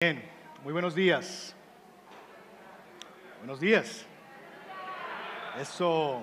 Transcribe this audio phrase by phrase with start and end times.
[0.00, 1.56] Muy buenos días.
[3.38, 4.06] Buenos días.
[5.60, 6.22] Eso.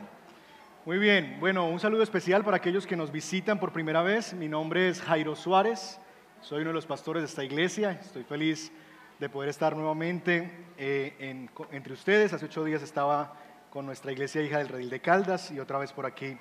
[0.86, 1.36] Muy bien.
[1.42, 4.34] Bueno, un saludo especial para aquellos que nos visitan por primera vez.
[4.34, 6.00] Mi nombre es Jairo Suárez.
[6.40, 8.00] Soy uno de los pastores de esta iglesia.
[8.02, 8.72] Estoy feliz
[9.20, 12.32] de poder estar nuevamente eh, entre ustedes.
[12.32, 13.34] Hace ocho días estaba
[13.70, 16.38] con nuestra iglesia hija del Redil de Caldas y otra vez por aquí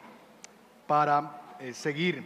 [0.86, 2.22] para eh, seguir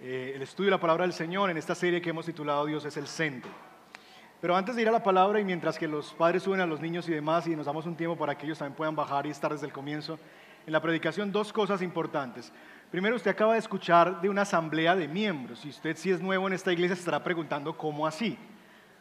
[0.00, 2.84] eh, el estudio de la palabra del Señor en esta serie que hemos titulado Dios
[2.84, 3.67] es el centro.
[4.40, 6.80] Pero antes de ir a la palabra y mientras que los padres suben a los
[6.80, 9.30] niños y demás y nos damos un tiempo para que ellos también puedan bajar y
[9.30, 10.16] estar desde el comienzo,
[10.64, 12.52] en la predicación dos cosas importantes.
[12.90, 15.58] Primero, usted acaba de escuchar de una asamblea de miembros.
[15.58, 18.38] Si usted si es nuevo en esta iglesia estará preguntando cómo así.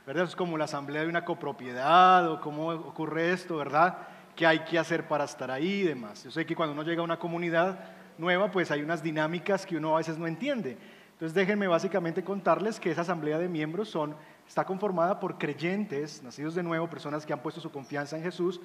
[0.08, 0.24] ¿Verdad?
[0.24, 3.98] Es como la asamblea de una copropiedad o cómo ocurre esto, ¿verdad?
[4.36, 6.24] ¿Qué hay que hacer para estar ahí y demás?
[6.24, 7.80] Yo sé que cuando uno llega a una comunidad
[8.18, 10.78] nueva, pues hay unas dinámicas que uno a veces no entiende.
[11.14, 14.16] Entonces déjenme básicamente contarles que esa asamblea de miembros son
[14.48, 18.62] está conformada por creyentes, nacidos de nuevo, personas que han puesto su confianza en Jesús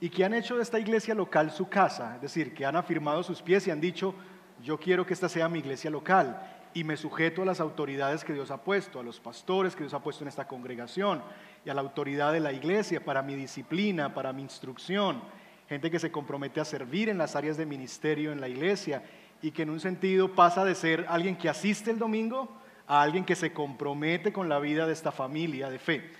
[0.00, 3.22] y que han hecho de esta iglesia local su casa, es decir, que han afirmado
[3.22, 4.14] sus pies y han dicho,
[4.62, 6.40] yo quiero que esta sea mi iglesia local
[6.74, 9.94] y me sujeto a las autoridades que Dios ha puesto, a los pastores que Dios
[9.94, 11.22] ha puesto en esta congregación
[11.64, 15.22] y a la autoridad de la iglesia para mi disciplina, para mi instrucción,
[15.68, 19.02] gente que se compromete a servir en las áreas de ministerio en la iglesia
[19.40, 22.61] y que en un sentido pasa de ser alguien que asiste el domingo
[22.92, 26.10] a alguien que se compromete con la vida de esta familia de fe.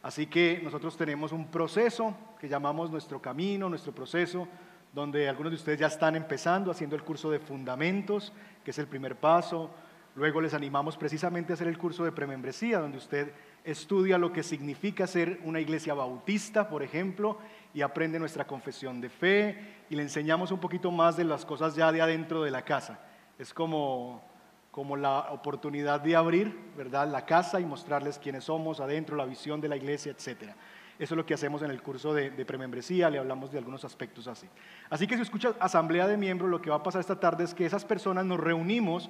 [0.00, 4.46] Así que nosotros tenemos un proceso que llamamos nuestro camino, nuestro proceso,
[4.92, 8.32] donde algunos de ustedes ya están empezando haciendo el curso de fundamentos,
[8.64, 9.70] que es el primer paso.
[10.14, 13.32] Luego les animamos precisamente a hacer el curso de premembresía, donde usted
[13.64, 17.38] estudia lo que significa ser una iglesia bautista, por ejemplo,
[17.74, 21.74] y aprende nuestra confesión de fe y le enseñamos un poquito más de las cosas
[21.74, 23.00] ya de adentro de la casa.
[23.36, 24.30] Es como
[24.70, 29.60] como la oportunidad de abrir, ¿verdad?, la casa y mostrarles quiénes somos adentro, la visión
[29.60, 30.54] de la iglesia, etcétera.
[31.00, 34.28] Eso es lo que hacemos en el curso de, premembresía, le hablamos de algunos aspectos
[34.28, 34.46] así.
[34.90, 37.54] Así que si escucha asamblea de miembros, lo que va a pasar esta tarde es
[37.54, 39.08] que esas personas nos reunimos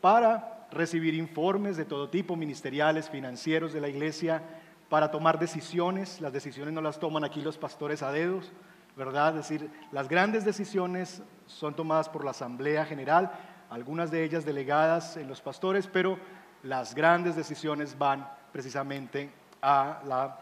[0.00, 4.40] para recibir informes de todo tipo, ministeriales, financieros de la iglesia,
[4.88, 6.20] para tomar decisiones.
[6.20, 8.52] Las decisiones no las toman aquí los pastores a dedos,
[8.96, 9.36] ¿verdad?
[9.36, 13.32] Es decir, las grandes decisiones son tomadas por la asamblea general,
[13.72, 16.18] algunas de ellas delegadas en los pastores, pero
[16.62, 19.30] las grandes decisiones van precisamente
[19.62, 20.38] a la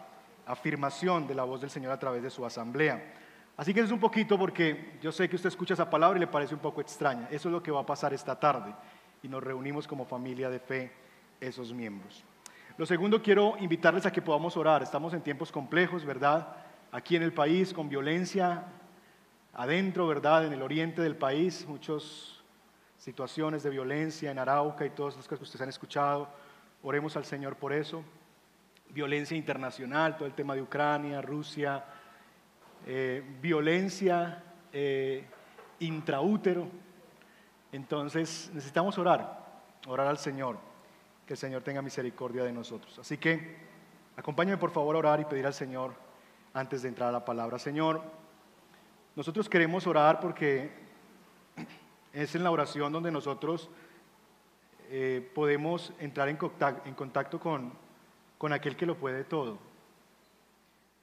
[0.46, 3.14] afirmación de la voz del Señor a través de su asamblea.
[3.56, 6.26] Así que es un poquito porque yo sé que usted escucha esa palabra y le
[6.26, 7.28] parece un poco extraña.
[7.30, 8.74] Eso es lo que va a pasar esta tarde
[9.22, 10.92] y nos reunimos como familia de fe,
[11.40, 12.24] esos miembros.
[12.76, 14.82] Lo segundo, quiero invitarles a que podamos orar.
[14.82, 16.48] Estamos en tiempos complejos, ¿verdad?
[16.90, 18.64] Aquí en el país, con violencia
[19.52, 20.46] adentro, ¿verdad?
[20.46, 22.39] En el oriente del país, muchos
[23.00, 26.28] situaciones de violencia en Arauca y todas las cosas que ustedes han escuchado.
[26.82, 28.04] Oremos al Señor por eso.
[28.90, 31.82] Violencia internacional, todo el tema de Ucrania, Rusia,
[32.86, 35.24] eh, violencia eh,
[35.78, 36.68] intraútero.
[37.72, 40.58] Entonces necesitamos orar, orar al Señor,
[41.24, 42.98] que el Señor tenga misericordia de nosotros.
[42.98, 43.56] Así que
[44.16, 45.94] acompáñame por favor a orar y pedir al Señor
[46.52, 47.58] antes de entrar a la palabra.
[47.58, 48.02] Señor,
[49.16, 50.89] nosotros queremos orar porque
[52.12, 53.70] es en la oración donde nosotros
[54.90, 57.72] eh, podemos entrar en contacto, con,
[58.38, 59.58] con aquel que lo puede todo.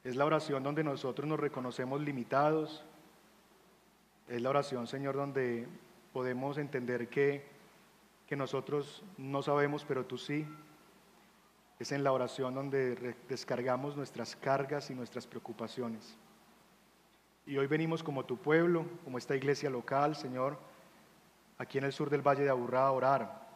[0.03, 2.83] Es la oración donde nosotros nos reconocemos limitados.
[4.27, 5.67] Es la oración, Señor, donde
[6.11, 7.45] podemos entender que,
[8.27, 10.45] que nosotros no sabemos, pero tú sí.
[11.79, 16.17] Es en la oración donde descargamos nuestras cargas y nuestras preocupaciones.
[17.45, 20.57] Y hoy venimos como tu pueblo, como esta iglesia local, Señor,
[21.57, 23.47] aquí en el sur del Valle de Aburrá orar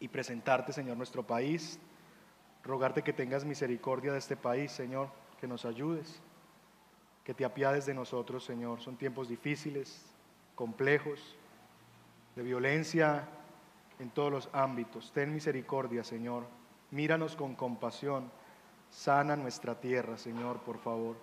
[0.00, 1.78] y presentarte, Señor, nuestro país,
[2.62, 5.08] rogarte que tengas misericordia de este país, Señor,
[5.40, 6.20] que nos ayudes,
[7.24, 8.80] que te apiades de nosotros, Señor.
[8.80, 10.04] Son tiempos difíciles,
[10.54, 11.36] complejos,
[12.34, 13.26] de violencia
[13.98, 15.10] en todos los ámbitos.
[15.12, 16.44] Ten misericordia, Señor.
[16.90, 18.30] Míranos con compasión.
[18.90, 21.16] Sana nuestra tierra, Señor, por favor.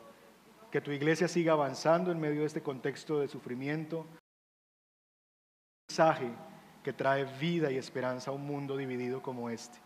[0.72, 4.06] Que tu iglesia siga avanzando en medio de este contexto de sufrimiento
[6.84, 9.78] que trae vida y esperanza a un mundo dividido como este.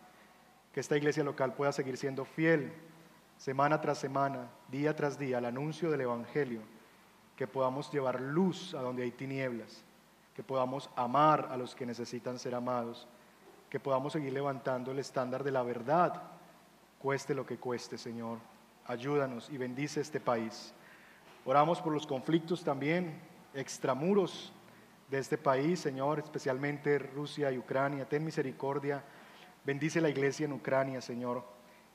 [0.73, 2.71] Que esta iglesia local pueda seguir siendo fiel
[3.37, 6.61] semana tras semana, día tras día, al anuncio del Evangelio.
[7.35, 9.83] Que podamos llevar luz a donde hay tinieblas.
[10.35, 13.07] Que podamos amar a los que necesitan ser amados.
[13.69, 16.23] Que podamos seguir levantando el estándar de la verdad,
[16.99, 18.39] cueste lo que cueste, Señor.
[18.85, 20.73] Ayúdanos y bendice este país.
[21.45, 23.19] Oramos por los conflictos también,
[23.53, 24.53] extramuros
[25.09, 28.07] de este país, Señor, especialmente Rusia y Ucrania.
[28.07, 29.03] Ten misericordia.
[29.65, 31.43] Bendice la iglesia en Ucrania, Señor.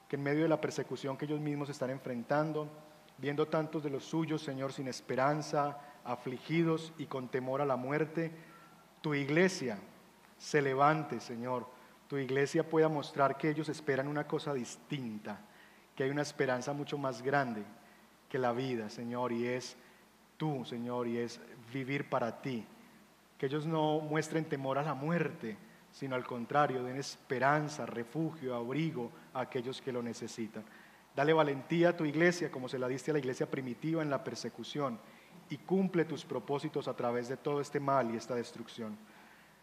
[0.08, 2.68] que en medio de la persecución que ellos mismos están enfrentando,
[3.16, 8.30] viendo tantos de los suyos, Señor, sin esperanza, afligidos y con temor a la muerte,
[9.00, 9.78] tu iglesia
[10.36, 11.66] se levante, Señor,
[12.08, 15.40] tu iglesia pueda mostrar que ellos esperan una cosa distinta,
[15.96, 17.64] que hay una esperanza mucho más grande
[18.28, 19.76] que la vida, Señor, y es
[20.36, 21.40] tú, Señor, y es
[21.72, 22.66] vivir para ti.
[23.42, 25.56] Que ellos no muestren temor a la muerte,
[25.90, 30.62] sino al contrario, den esperanza, refugio, abrigo a aquellos que lo necesitan.
[31.16, 34.22] Dale valentía a tu iglesia como se la diste a la iglesia primitiva en la
[34.22, 34.96] persecución
[35.50, 38.96] y cumple tus propósitos a través de todo este mal y esta destrucción.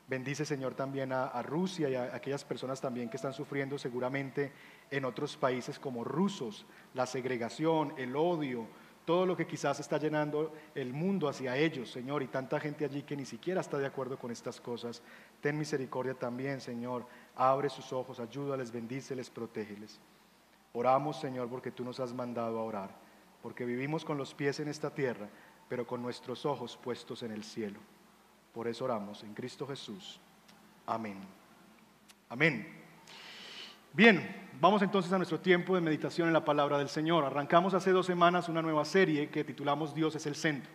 [0.10, 4.52] Bendice, Señor, también a, Rusia y a aquellas personas también que están sufriendo seguramente
[4.92, 8.68] en otros países como rusos, la segregación, el odio,
[9.10, 13.02] todo lo que quizás está llenando el mundo hacia ellos, Señor, y tanta gente allí
[13.02, 15.02] que ni siquiera está de acuerdo con estas cosas.
[15.42, 17.08] Ten misericordia también, Señor.
[17.36, 20.00] Abre sus ojos, ayúdales, bendíceles, protégeles.
[20.74, 22.92] Oramos, Señor, porque tú nos has mandado a orar,
[23.42, 25.28] porque vivimos con los pies en esta tierra,
[25.68, 27.80] pero con nuestros ojos puestos en el cielo.
[28.54, 30.22] Por eso oramos en Cristo Jesús.
[30.86, 31.18] Amén.
[32.30, 32.79] Amén.
[33.92, 37.26] Bien, vamos entonces a nuestro tiempo de meditación en la palabra del Señor.
[37.26, 40.72] Arrancamos hace dos semanas una nueva serie que titulamos Dios es el centro.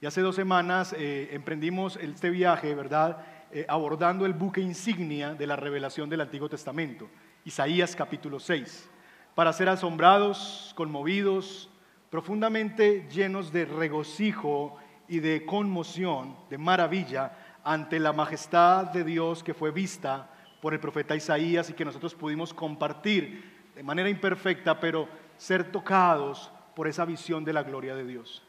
[0.00, 3.18] Y hace dos semanas eh, emprendimos este viaje, ¿verdad?
[3.52, 7.10] Eh, abordando el buque insignia de la revelación del Antiguo Testamento,
[7.44, 8.88] Isaías capítulo 6
[9.34, 11.70] para ser asombrados, conmovidos,
[12.10, 19.54] profundamente llenos de regocijo y de conmoción, de maravilla, ante la majestad de Dios que
[19.54, 25.08] fue vista por el profeta Isaías y que nosotros pudimos compartir de manera imperfecta, pero
[25.36, 28.42] ser tocados por esa visión de la gloria de Dios.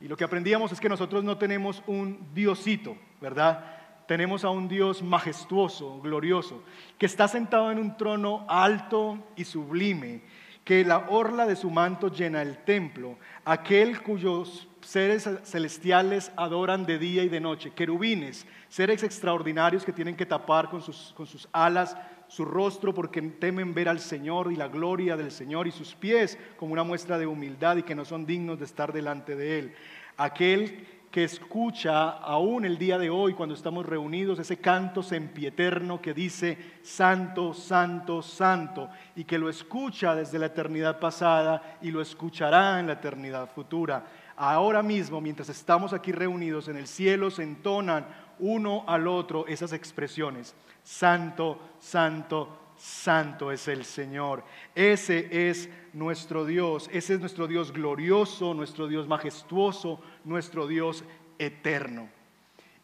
[0.00, 3.76] Y lo que aprendíamos es que nosotros no tenemos un diosito, ¿verdad?
[4.06, 6.62] tenemos a un Dios majestuoso, glorioso,
[6.98, 10.22] que está sentado en un trono alto y sublime,
[10.66, 16.98] que la orla de su manto llena el templo, aquel cuyos seres celestiales adoran de
[16.98, 21.48] día y de noche, querubines, seres extraordinarios que tienen que tapar con sus, con sus
[21.52, 21.96] alas
[22.26, 26.36] su rostro porque temen ver al Señor y la gloria del Señor y sus pies
[26.56, 29.74] como una muestra de humildad y que no son dignos de estar delante de Él.
[30.16, 30.84] Aquel
[31.16, 36.58] que escucha aún el día de hoy cuando estamos reunidos ese canto sempieterno que dice
[36.82, 42.88] Santo, Santo, Santo y que lo escucha desde la eternidad pasada y lo escuchará en
[42.88, 44.04] la eternidad futura.
[44.36, 48.04] Ahora mismo, mientras estamos aquí reunidos en el cielo, se entonan
[48.38, 50.54] uno al otro esas expresiones.
[50.82, 54.44] Santo, Santo, Santo es el Señor.
[54.74, 56.88] Ese es nuestro Dios.
[56.92, 61.04] Ese es nuestro Dios glorioso, nuestro Dios majestuoso, nuestro Dios
[61.38, 62.08] eterno.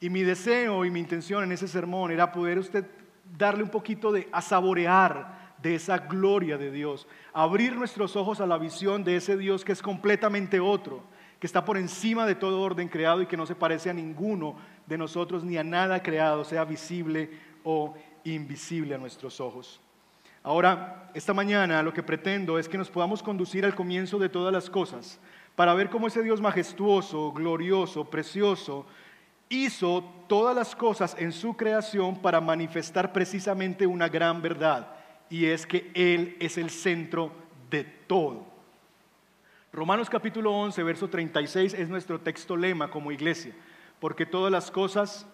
[0.00, 2.84] Y mi deseo y mi intención en ese sermón era poder usted
[3.38, 8.46] darle un poquito de a saborear de esa gloria de Dios, abrir nuestros ojos a
[8.46, 11.04] la visión de ese Dios que es completamente otro,
[11.38, 14.56] que está por encima de todo orden creado y que no se parece a ninguno
[14.86, 17.30] de nosotros ni a nada creado, sea visible
[17.62, 19.80] o invisible a nuestros ojos.
[20.42, 24.52] Ahora, esta mañana lo que pretendo es que nos podamos conducir al comienzo de todas
[24.52, 25.20] las cosas,
[25.54, 28.86] para ver cómo ese Dios majestuoso, glorioso, precioso,
[29.48, 34.88] hizo todas las cosas en su creación para manifestar precisamente una gran verdad,
[35.30, 37.32] y es que Él es el centro
[37.70, 38.46] de todo.
[39.72, 43.54] Romanos capítulo 11, verso 36 es nuestro texto lema como iglesia,
[44.00, 45.26] porque todas las cosas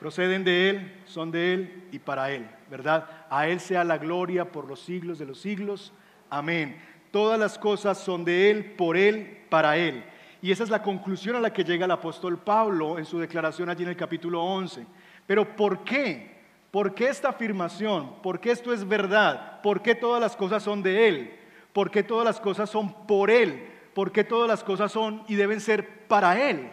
[0.00, 3.06] proceden de Él, son de Él y para Él, ¿verdad?
[3.28, 5.92] A Él sea la gloria por los siglos de los siglos.
[6.30, 6.80] Amén.
[7.10, 10.02] Todas las cosas son de Él, por Él, para Él.
[10.40, 13.68] Y esa es la conclusión a la que llega el apóstol Pablo en su declaración
[13.68, 14.86] allí en el capítulo 11.
[15.26, 16.30] Pero ¿por qué?
[16.70, 18.22] ¿Por qué esta afirmación?
[18.22, 19.60] ¿Por qué esto es verdad?
[19.60, 21.36] ¿Por qué todas las cosas son de Él?
[21.74, 23.68] ¿Por qué todas las cosas son por Él?
[23.92, 26.72] ¿Por qué todas las cosas son y deben ser para Él?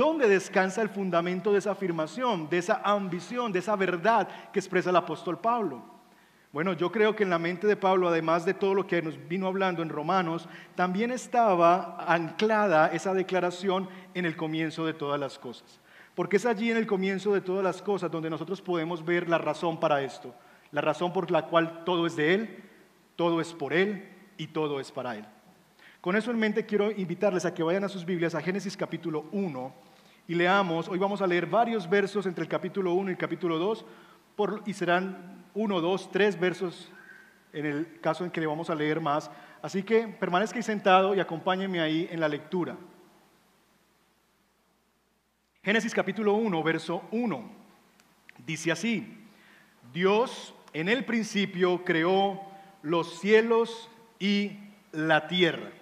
[0.00, 4.88] ¿Dónde descansa el fundamento de esa afirmación, de esa ambición, de esa verdad que expresa
[4.88, 5.82] el apóstol Pablo?
[6.54, 9.28] Bueno, yo creo que en la mente de Pablo, además de todo lo que nos
[9.28, 15.38] vino hablando en Romanos, también estaba anclada esa declaración en el comienzo de todas las
[15.38, 15.80] cosas.
[16.14, 19.36] Porque es allí en el comienzo de todas las cosas donde nosotros podemos ver la
[19.36, 20.34] razón para esto,
[20.72, 22.64] la razón por la cual todo es de Él,
[23.16, 25.26] todo es por Él y todo es para Él.
[26.00, 29.26] Con eso en mente quiero invitarles a que vayan a sus Biblias a Génesis capítulo
[29.32, 29.89] 1
[30.30, 33.58] y leamos, hoy vamos a leer varios versos entre el capítulo 1 y el capítulo
[33.58, 33.84] 2
[34.64, 36.92] y serán 1, 2, 3 versos
[37.52, 39.28] en el caso en que le vamos a leer más.
[39.60, 42.76] Así que permanezca ahí sentado y acompáñenme ahí en la lectura.
[45.64, 47.50] Génesis capítulo 1, verso 1.
[48.46, 49.26] Dice así,
[49.92, 52.40] Dios en el principio creó
[52.82, 54.60] los cielos y
[54.92, 55.72] la tierra.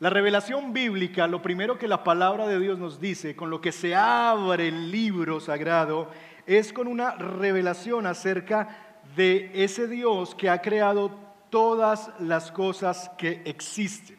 [0.00, 3.70] La revelación bíblica, lo primero que la palabra de Dios nos dice, con lo que
[3.70, 6.08] se abre el libro sagrado,
[6.46, 11.10] es con una revelación acerca de ese Dios que ha creado
[11.50, 14.16] todas las cosas que existen.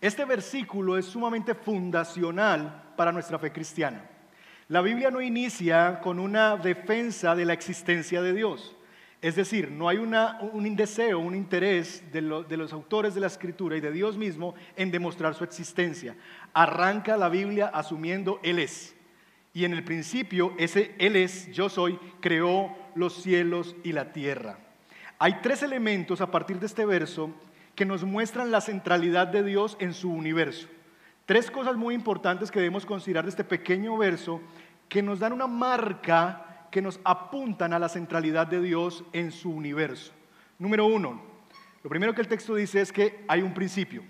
[0.00, 4.02] Este versículo es sumamente fundacional para nuestra fe cristiana.
[4.68, 8.74] La Biblia no inicia con una defensa de la existencia de Dios.
[9.22, 13.76] Es decir, no hay un deseo, un interés de, de, los autores de la escritura
[13.76, 16.16] y de Dios mismo en demostrar su existencia.
[16.54, 18.96] Arranca la Biblia asumiendo Él es.
[19.52, 24.58] Y en el principio, ese Él es, yo soy, creó los cielos y la tierra.
[25.18, 27.30] Hay tres elementos a partir de este verso
[27.74, 30.66] que nos muestran la centralidad de Dios en su universo.
[31.26, 34.40] Tres cosas muy importantes que debemos considerar de este pequeño verso
[34.88, 39.50] que nos dan una marca que nos apuntan a la centralidad de Dios en su
[39.50, 40.12] universo.
[40.58, 41.20] Número uno,
[41.82, 44.02] lo primero que el texto dice es que hay un principio.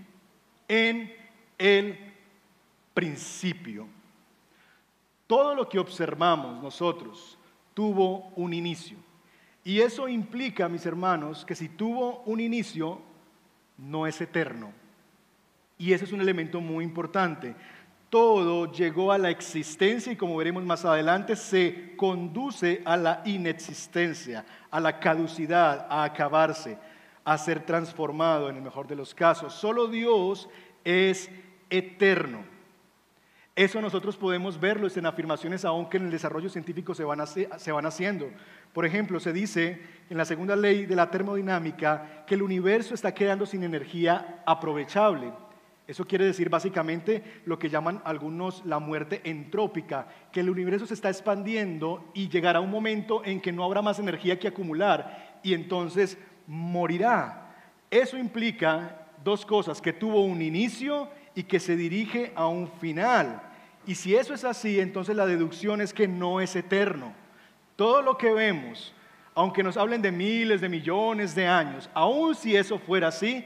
[0.68, 1.12] En
[1.58, 1.98] el
[2.94, 3.86] principio.
[5.26, 7.38] Todo lo que observamos nosotros
[7.74, 8.98] tuvo un inicio.
[9.62, 13.00] Y eso implica, mis hermanos, que si tuvo un inicio,
[13.78, 14.72] no es eterno.
[15.78, 17.54] Y ese es un elemento muy importante
[18.10, 24.44] todo llegó a la existencia y como veremos más adelante, se conduce a la inexistencia,
[24.70, 26.76] a la caducidad, a acabarse,
[27.24, 29.54] a ser transformado en el mejor de los casos.
[29.54, 30.48] Solo Dios
[30.84, 31.30] es
[31.70, 32.44] eterno.
[33.54, 37.86] Eso nosotros podemos verlo en afirmaciones aunque en el desarrollo científico se van, se van
[37.86, 38.30] haciendo.
[38.72, 43.12] Por ejemplo, se dice en la segunda ley de la termodinámica que el universo está
[43.12, 45.32] quedando sin energía aprovechable.
[45.90, 50.94] Eso quiere decir básicamente lo que llaman algunos la muerte entrópica, que el universo se
[50.94, 55.52] está expandiendo y llegará un momento en que no habrá más energía que acumular y
[55.52, 56.16] entonces
[56.46, 57.56] morirá.
[57.90, 63.42] Eso implica dos cosas, que tuvo un inicio y que se dirige a un final.
[63.84, 67.12] Y si eso es así, entonces la deducción es que no es eterno.
[67.74, 68.94] Todo lo que vemos,
[69.34, 73.44] aunque nos hablen de miles de millones de años, aun si eso fuera así,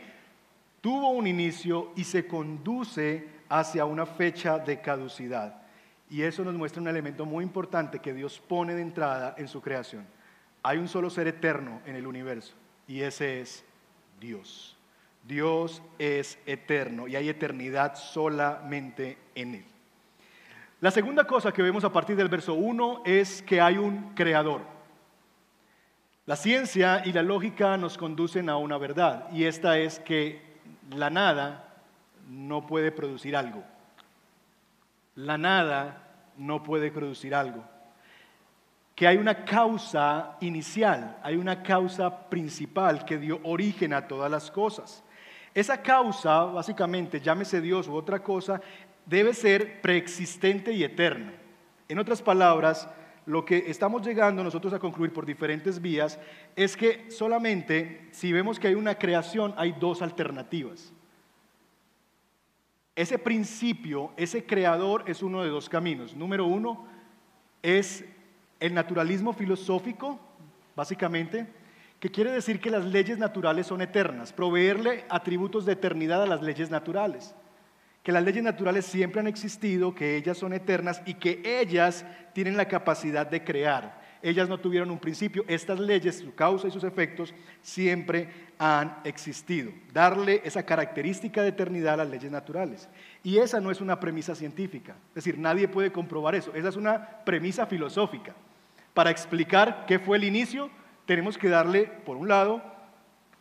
[0.84, 5.62] tuvo un inicio y se conduce hacia una fecha de caducidad.
[6.10, 9.62] Y eso nos muestra un elemento muy importante que Dios pone de entrada en su
[9.62, 10.06] creación.
[10.62, 12.52] Hay un solo ser eterno en el universo
[12.86, 13.64] y ese es
[14.20, 14.76] Dios.
[15.26, 19.64] Dios es eterno y hay eternidad solamente en Él.
[20.82, 24.60] La segunda cosa que vemos a partir del verso 1 es que hay un creador.
[26.26, 30.43] La ciencia y la lógica nos conducen a una verdad y esta es que
[30.90, 31.74] la nada
[32.28, 33.62] no puede producir algo.
[35.14, 36.02] La nada
[36.36, 37.64] no puede producir algo.
[38.94, 44.50] Que hay una causa inicial, hay una causa principal que dio origen a todas las
[44.50, 45.02] cosas.
[45.52, 48.60] Esa causa, básicamente, llámese Dios u otra cosa,
[49.06, 51.32] debe ser preexistente y eterna.
[51.88, 52.88] En otras palabras,
[53.26, 56.18] lo que estamos llegando nosotros a concluir por diferentes vías
[56.56, 60.92] es que solamente si vemos que hay una creación hay dos alternativas.
[62.96, 66.14] Ese principio, ese creador es uno de dos caminos.
[66.14, 66.86] Número uno
[67.62, 68.04] es
[68.60, 70.20] el naturalismo filosófico,
[70.76, 71.46] básicamente,
[71.98, 76.42] que quiere decir que las leyes naturales son eternas, proveerle atributos de eternidad a las
[76.42, 77.34] leyes naturales
[78.04, 82.54] que las leyes naturales siempre han existido, que ellas son eternas y que ellas tienen
[82.54, 83.98] la capacidad de crear.
[84.20, 89.72] Ellas no tuvieron un principio, estas leyes, su causa y sus efectos siempre han existido.
[89.90, 92.90] Darle esa característica de eternidad a las leyes naturales.
[93.22, 96.76] Y esa no es una premisa científica, es decir, nadie puede comprobar eso, esa es
[96.76, 98.34] una premisa filosófica.
[98.92, 100.68] Para explicar qué fue el inicio,
[101.06, 102.62] tenemos que darle, por un lado,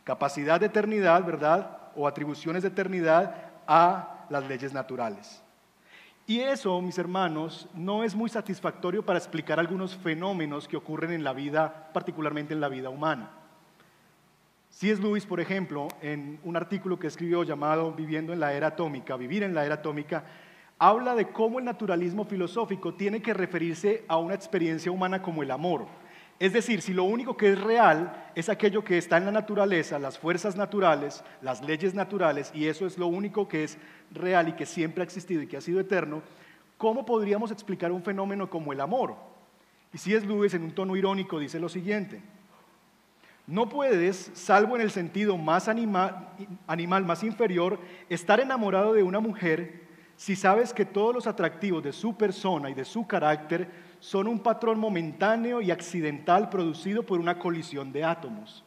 [0.06, 1.80] capacidad de eternidad, ¿verdad?
[1.96, 5.42] O atribuciones de eternidad a las leyes naturales.
[6.26, 11.24] Y eso, mis hermanos, no es muy satisfactorio para explicar algunos fenómenos que ocurren en
[11.24, 13.32] la vida, particularmente en la vida humana.
[14.70, 15.02] C.S.
[15.02, 19.44] Lewis, por ejemplo, en un artículo que escribió llamado Viviendo en la era atómica, Vivir
[19.44, 20.24] en la era atómica,
[20.80, 25.52] habla de cómo el naturalismo filosófico tiene que referirse a una experiencia humana como el
[25.52, 25.88] amor
[26.40, 30.00] es decir, si lo único que es real es aquello que está en la naturaleza,
[30.00, 33.78] las fuerzas naturales, las leyes naturales, y eso es lo único que es
[34.12, 36.22] real y que siempre ha existido y que ha sido eterno,
[36.78, 39.16] ¿cómo podríamos explicar un fenómeno como el amor?
[39.94, 42.22] Y si es Lewis en un tono irónico dice lo siguiente,
[43.46, 46.30] no puedes, salvo en el sentido más animal,
[46.66, 49.83] animal más inferior, estar enamorado de una mujer
[50.24, 54.40] si sabes que todos los atractivos de su persona y de su carácter son un
[54.40, 58.64] patrón momentáneo y accidental producido por una colisión de átomos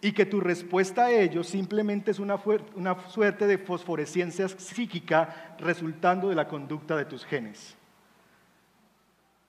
[0.00, 2.40] y que tu respuesta a ellos simplemente es una,
[2.74, 7.76] una suerte de fosforescencia psíquica resultando de la conducta de tus genes.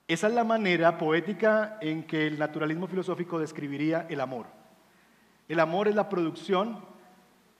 [0.06, 4.46] Esa es la manera poética en que el naturalismo filosófico describiría el amor.
[5.48, 6.78] El amor es la producción,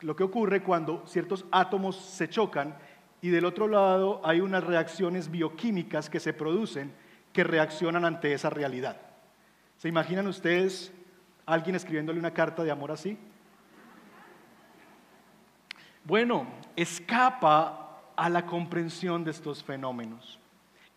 [0.03, 2.77] lo que ocurre cuando ciertos átomos se chocan
[3.21, 6.93] y del otro lado hay unas reacciones bioquímicas que se producen
[7.33, 9.01] que reaccionan ante esa realidad.
[9.77, 10.93] ¿Se imaginan ustedes
[11.47, 13.19] alguien escribiéndole una carta de amor así?
[16.05, 20.38] Bueno, escapa a la comprensión de estos fenómenos.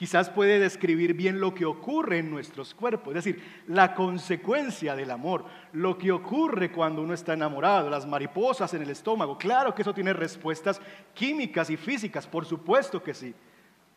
[0.02, 5.12] Quizás puede describir bien lo que ocurre en nuestros cuerpos, es decir, la consecuencia del
[5.12, 9.38] amor, lo que ocurre cuando uno está enamorado, las mariposas en el estómago.
[9.38, 10.82] Claro que eso tiene respuestas
[11.14, 13.36] químicas y físicas, por supuesto que sí,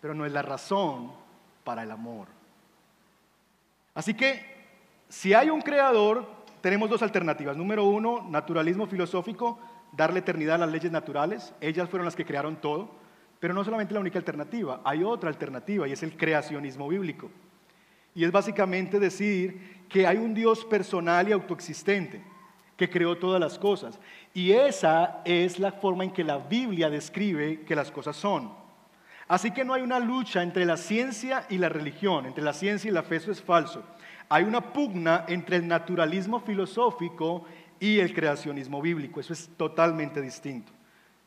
[0.03, 1.11] pero no es la razón
[1.65, 2.29] para el amor.
[3.95, 4.45] Así que,
[5.09, 6.29] si hay un creador,
[6.61, 7.57] tenemos dos alternativas.
[7.57, 9.59] Número uno, naturalismo filosófico,
[9.93, 11.55] darle eternidad a las leyes naturales.
[11.63, 12.91] Ellas fueron las que crearon todo.
[13.45, 17.31] Pero no solamente la única alternativa, hay otra alternativa y es el creacionismo bíblico.
[18.15, 22.23] Y es básicamente decir que hay un Dios personal y autoexistente
[22.75, 24.01] que creó todas las cosas.
[24.33, 28.51] Y esa es la forma en que la Biblia describe que las cosas son.
[29.29, 32.89] Así que no hay una lucha entre la ciencia y la religión, entre la ciencia
[32.89, 33.85] y la fe, eso es falso.
[34.31, 37.45] Hay una pugna entre el naturalismo filosófico
[37.79, 40.73] y el creacionismo bíblico, eso es totalmente distinto.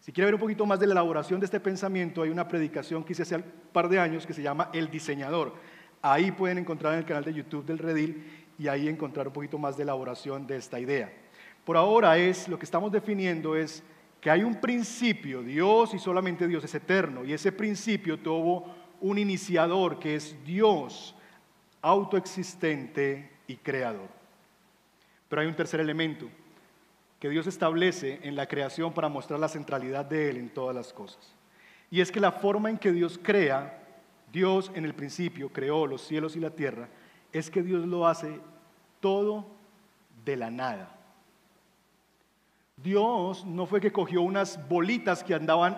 [0.07, 3.03] Si quiere ver un poquito más de la elaboración de este pensamiento, hay una predicación
[3.03, 5.55] que hice hace un par de años que se llama El Diseñador.
[6.01, 8.23] Ahí pueden encontrar en el canal de YouTube del Redil
[8.57, 11.11] y ahí encontrar un poquito más de elaboración de esta idea.
[11.65, 13.83] Por ahora es, lo que estamos definiendo es
[14.21, 19.17] que hay un principio, Dios y solamente Dios es eterno, y ese principio tuvo un
[19.17, 21.15] iniciador que es Dios,
[21.81, 24.07] autoexistente y creador.
[25.27, 26.29] Pero hay un tercer elemento,
[27.19, 30.93] que Dios establece en la creación para mostrar la centralidad de Él en todas las
[30.93, 31.33] cosas.
[31.89, 33.83] Y es que la forma en que Dios crea,
[34.31, 36.89] Dios en el principio creó los cielos y la tierra,
[37.31, 38.39] es que Dios lo hace
[38.99, 39.47] todo
[40.25, 40.93] de la nada.
[42.75, 45.77] Dios no fue que cogió unas bolitas que andaban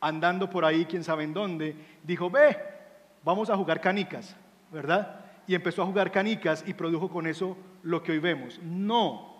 [0.00, 2.56] andando por ahí, quién sabe en dónde, dijo, ve,
[3.24, 4.34] vamos a jugar canicas,
[4.72, 5.20] ¿verdad?
[5.46, 8.60] Y empezó a jugar canicas y produjo con eso lo que hoy vemos.
[8.62, 9.37] No,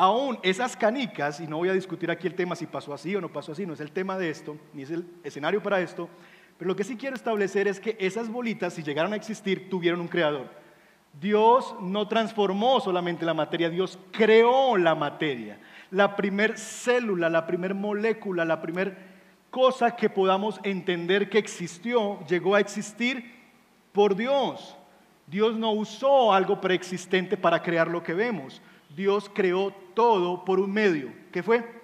[0.00, 3.20] aún esas canicas, y no voy a discutir aquí el tema si pasó así o
[3.20, 6.08] no pasó así, no es el tema de esto, ni es el escenario para esto,
[6.56, 10.00] pero lo que sí quiero establecer es que esas bolitas, si llegaron a existir, tuvieron
[10.00, 10.48] un creador.
[11.20, 15.60] Dios no transformó solamente la materia, Dios creó la materia.
[15.90, 18.96] La primer célula, la primer molécula, la primer
[19.50, 23.34] cosa que podamos entender que existió, llegó a existir
[23.92, 24.78] por Dios.
[25.26, 28.62] Dios no usó algo preexistente para crear lo que vemos.
[28.94, 31.12] Dios creó todo por un medio.
[31.32, 31.80] ¿Qué fue?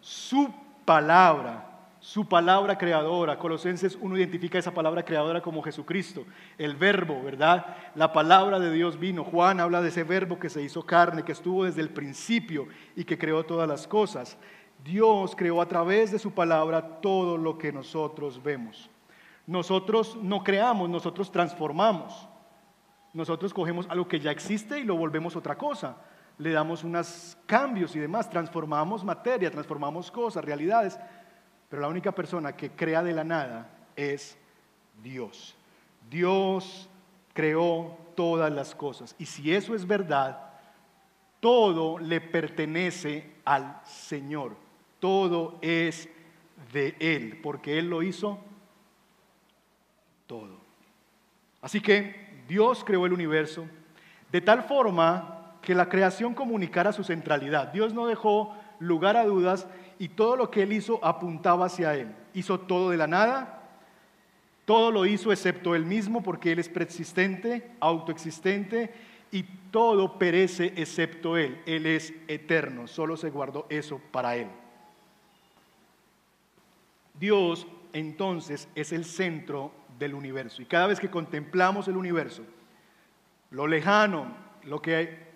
[0.00, 0.52] Su
[0.84, 1.66] palabra,
[2.00, 3.38] su palabra creadora.
[3.38, 6.24] Colosenses 1 identifica esa palabra creadora como Jesucristo,
[6.58, 7.76] el verbo, ¿verdad?
[7.94, 9.24] La palabra de Dios vino.
[9.24, 13.04] Juan habla de ese verbo que se hizo carne, que estuvo desde el principio y
[13.04, 14.38] que creó todas las cosas.
[14.84, 18.90] Dios creó a través de su palabra todo lo que nosotros vemos.
[19.46, 22.28] Nosotros no creamos, nosotros transformamos.
[23.16, 25.96] Nosotros cogemos algo que ya existe y lo volvemos otra cosa.
[26.36, 30.98] Le damos unos cambios y demás, transformamos materia, transformamos cosas, realidades.
[31.70, 34.36] Pero la única persona que crea de la nada es
[35.02, 35.56] Dios.
[36.10, 36.90] Dios
[37.32, 39.16] creó todas las cosas.
[39.18, 40.50] Y si eso es verdad,
[41.40, 44.58] todo le pertenece al Señor.
[45.00, 46.06] Todo es
[46.70, 48.38] de Él, porque Él lo hizo
[50.26, 50.58] todo.
[51.62, 53.66] Así que Dios creó el universo
[54.32, 57.72] de tal forma que la creación comunicara su centralidad.
[57.72, 59.66] Dios no dejó lugar a dudas
[59.98, 62.14] y todo lo que Él hizo apuntaba hacia Él.
[62.34, 63.62] Hizo todo de la nada,
[64.64, 68.92] todo lo hizo excepto Él mismo porque Él es preexistente, autoexistente
[69.32, 71.60] y todo perece excepto Él.
[71.66, 74.48] Él es eterno, solo se guardó eso para Él.
[77.18, 80.62] Dios entonces es el centro del universo.
[80.62, 82.42] Y cada vez que contemplamos el universo,
[83.50, 85.26] lo lejano, lo que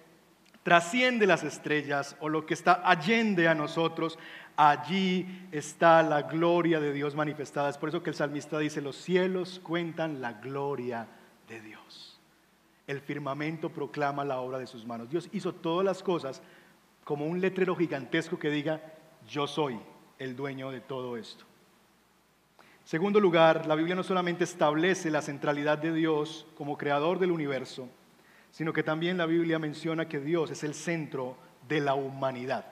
[0.63, 4.19] trasciende las estrellas o lo que está allende a nosotros,
[4.57, 7.71] allí está la gloria de Dios manifestada.
[7.71, 11.07] Es por eso que el salmista dice, los cielos cuentan la gloria
[11.49, 12.21] de Dios.
[12.87, 15.09] El firmamento proclama la obra de sus manos.
[15.09, 16.43] Dios hizo todas las cosas
[17.05, 18.81] como un letrero gigantesco que diga,
[19.29, 19.79] yo soy
[20.19, 21.45] el dueño de todo esto.
[22.91, 27.89] Segundo lugar, la Biblia no solamente establece la centralidad de Dios como creador del universo,
[28.51, 31.37] sino que también la Biblia menciona que Dios es el centro
[31.69, 32.67] de la humanidad.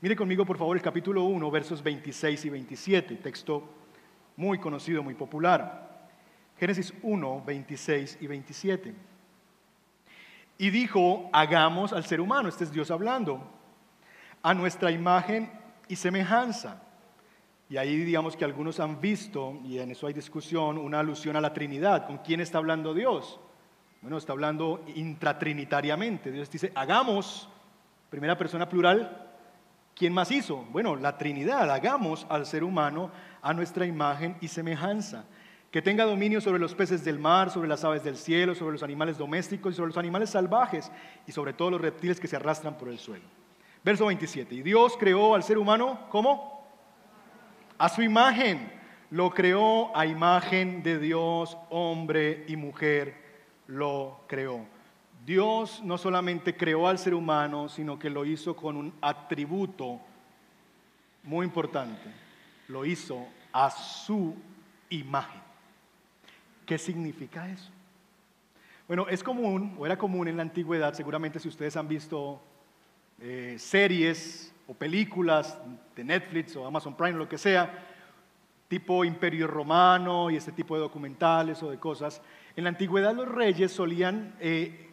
[0.00, 3.62] Mire conmigo, por favor, el capítulo 1, versos 26 y 27, texto
[4.36, 6.08] muy conocido, muy popular.
[6.58, 8.94] Génesis 1, 26 y 27.
[10.56, 13.46] Y dijo, hagamos al ser humano, este es Dios hablando,
[14.42, 15.52] a nuestra imagen
[15.88, 16.80] y semejanza.
[17.72, 21.40] Y ahí digamos que algunos han visto, y en eso hay discusión, una alusión a
[21.40, 22.06] la Trinidad.
[22.06, 23.40] ¿Con quién está hablando Dios?
[24.02, 26.30] Bueno, está hablando intratrinitariamente.
[26.30, 27.48] Dios dice, hagamos,
[28.10, 29.26] primera persona plural,
[29.96, 30.66] ¿quién más hizo?
[30.70, 35.24] Bueno, la Trinidad, hagamos al ser humano a nuestra imagen y semejanza,
[35.70, 38.82] que tenga dominio sobre los peces del mar, sobre las aves del cielo, sobre los
[38.82, 40.92] animales domésticos y sobre los animales salvajes
[41.26, 43.24] y sobre todos los reptiles que se arrastran por el suelo.
[43.82, 44.56] Verso 27.
[44.56, 46.61] Y Dios creó al ser humano, ¿cómo?
[47.78, 48.80] A su imagen.
[49.10, 53.22] Lo creó a imagen de Dios, hombre y mujer
[53.66, 54.64] lo creó.
[55.24, 60.00] Dios no solamente creó al ser humano, sino que lo hizo con un atributo
[61.22, 62.10] muy importante.
[62.68, 64.34] Lo hizo a su
[64.90, 65.40] imagen.
[66.66, 67.70] ¿Qué significa eso?
[68.88, 72.40] Bueno, es común, o era común en la antigüedad, seguramente si ustedes han visto
[73.20, 75.56] eh, series o películas
[75.94, 77.86] de Netflix o Amazon Prime, lo que sea,
[78.68, 82.22] tipo Imperio Romano y este tipo de documentales o de cosas,
[82.56, 84.90] en la antigüedad los reyes solían eh,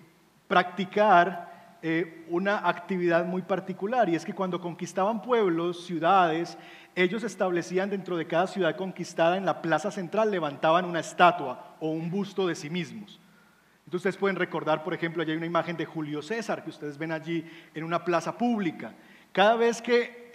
[0.48, 6.58] practicar eh, una actividad muy particular y es que cuando conquistaban pueblos, ciudades,
[6.94, 11.90] ellos establecían dentro de cada ciudad conquistada en la plaza central, levantaban una estatua o
[11.90, 13.22] un busto de sí mismos.
[13.86, 16.98] Entonces ustedes pueden recordar, por ejemplo, allí hay una imagen de Julio César que ustedes
[16.98, 18.94] ven allí en una plaza pública.
[19.32, 20.32] Cada vez que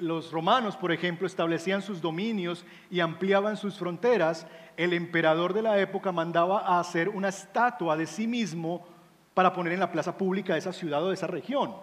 [0.00, 5.78] los romanos, por ejemplo, establecían sus dominios y ampliaban sus fronteras, el emperador de la
[5.78, 8.86] época mandaba a hacer una estatua de sí mismo
[9.34, 11.74] para poner en la plaza pública de esa ciudad o de esa región.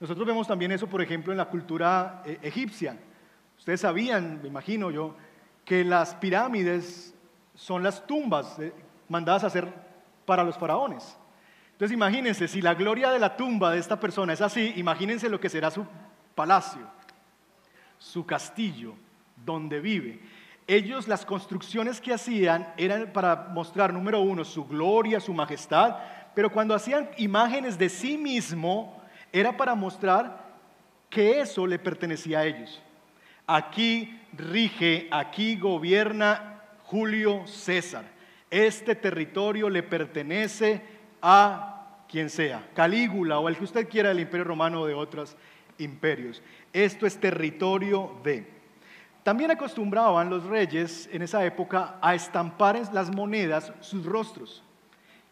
[0.00, 2.98] Nosotros vemos también eso, por ejemplo, en la cultura eh, egipcia.
[3.56, 5.14] Ustedes sabían, me imagino yo,
[5.64, 7.14] que las pirámides
[7.54, 8.72] son las tumbas eh,
[9.08, 9.72] mandadas a hacer
[10.26, 11.16] para los faraones.
[11.82, 15.40] Entonces imagínense, si la gloria de la tumba de esta persona es así, imagínense lo
[15.40, 15.84] que será su
[16.36, 16.88] palacio,
[17.98, 18.94] su castillo,
[19.44, 20.20] donde vive.
[20.68, 25.96] Ellos las construcciones que hacían eran para mostrar, número uno, su gloria, su majestad,
[26.36, 30.52] pero cuando hacían imágenes de sí mismo, era para mostrar
[31.10, 32.80] que eso le pertenecía a ellos.
[33.44, 38.04] Aquí rige, aquí gobierna Julio César.
[38.52, 44.44] Este territorio le pertenece a quien sea, Calígula o el que usted quiera del imperio
[44.44, 45.34] romano o de otros
[45.78, 46.42] imperios.
[46.72, 48.46] Esto es territorio de.
[49.22, 54.62] También acostumbraban los reyes en esa época a estampar en las monedas sus rostros.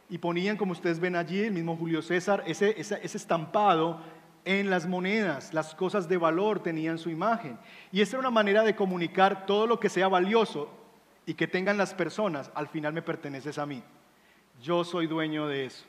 [0.08, 4.00] Y ponían, como ustedes ven allí, el mismo Julio César, ese, ese, ese estampado
[4.44, 7.58] en las monedas, las cosas de valor tenían su imagen.
[7.92, 10.70] Y esa era una manera de comunicar todo lo que sea valioso
[11.26, 13.82] y que tengan las personas, al final me perteneces a mí.
[14.60, 15.84] Yo soy dueño de eso.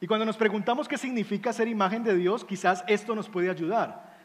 [0.00, 4.16] Y cuando nos preguntamos qué significa ser imagen de Dios, quizás esto nos puede ayudar.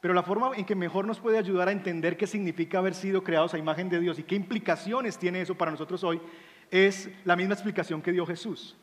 [0.00, 3.24] Pero la forma en que mejor nos puede ayudar a entender qué significa haber sido
[3.24, 6.20] creados a imagen de Dios y qué implicaciones tiene eso para nosotros hoy
[6.70, 8.76] es la misma explicación que dio Jesús.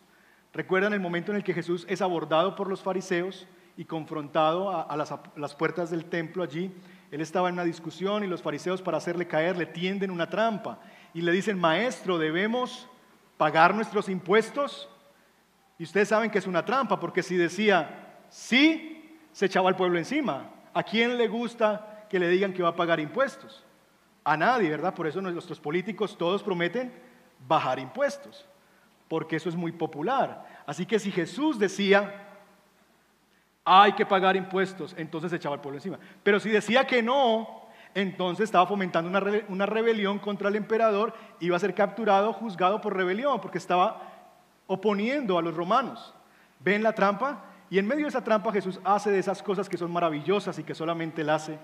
[0.52, 4.96] ¿Recuerdan el momento en el que Jesús es abordado por los fariseos y confrontado a,
[4.98, 6.72] las, las puertas del templo allí?
[7.12, 10.80] Él estaba en una discusión y los fariseos para hacerle caer le tienden una trampa
[11.14, 12.90] y le dicen, maestro, debemos
[13.38, 14.90] pagar nuestros impuestos.
[15.78, 19.98] Y ustedes saben que es una trampa porque si decía sí, se echaba al pueblo
[19.98, 20.50] encima.
[20.74, 23.64] ¿A quién le gusta que le digan que va a pagar impuestos?
[24.24, 24.94] A nadie, ¿verdad?
[24.94, 26.94] Por eso nuestros políticos todos prometen
[27.48, 28.46] bajar impuestos,
[29.08, 30.64] porque eso es muy popular.
[30.66, 32.24] Así que si Jesús decía,
[33.66, 36.00] hay que pagar impuestos, entonces se echaba el pueblo encima.
[36.24, 37.63] Pero si decía que no,
[37.96, 43.40] entonces estaba fomentando una, rebelión contra el emperador, iba a ser capturado, juzgado por rebelión,
[43.40, 44.02] porque estaba
[44.68, 46.14] oponiendo a los romanos.
[46.60, 47.46] ¿Ven la trampa?
[47.70, 50.64] Y en medio de esa trampa Jesús hace de esas cosas que son maravillosas y
[50.64, 51.58] que solamente él hace.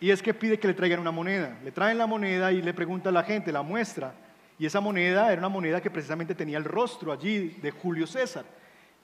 [0.00, 1.58] Y es que pide que le traigan una moneda.
[1.62, 4.14] Le traen la moneda y le pregunta a la gente, la muestra.
[4.58, 8.44] Y esa moneda era una moneda que precisamente tenía el rostro allí de Julio César.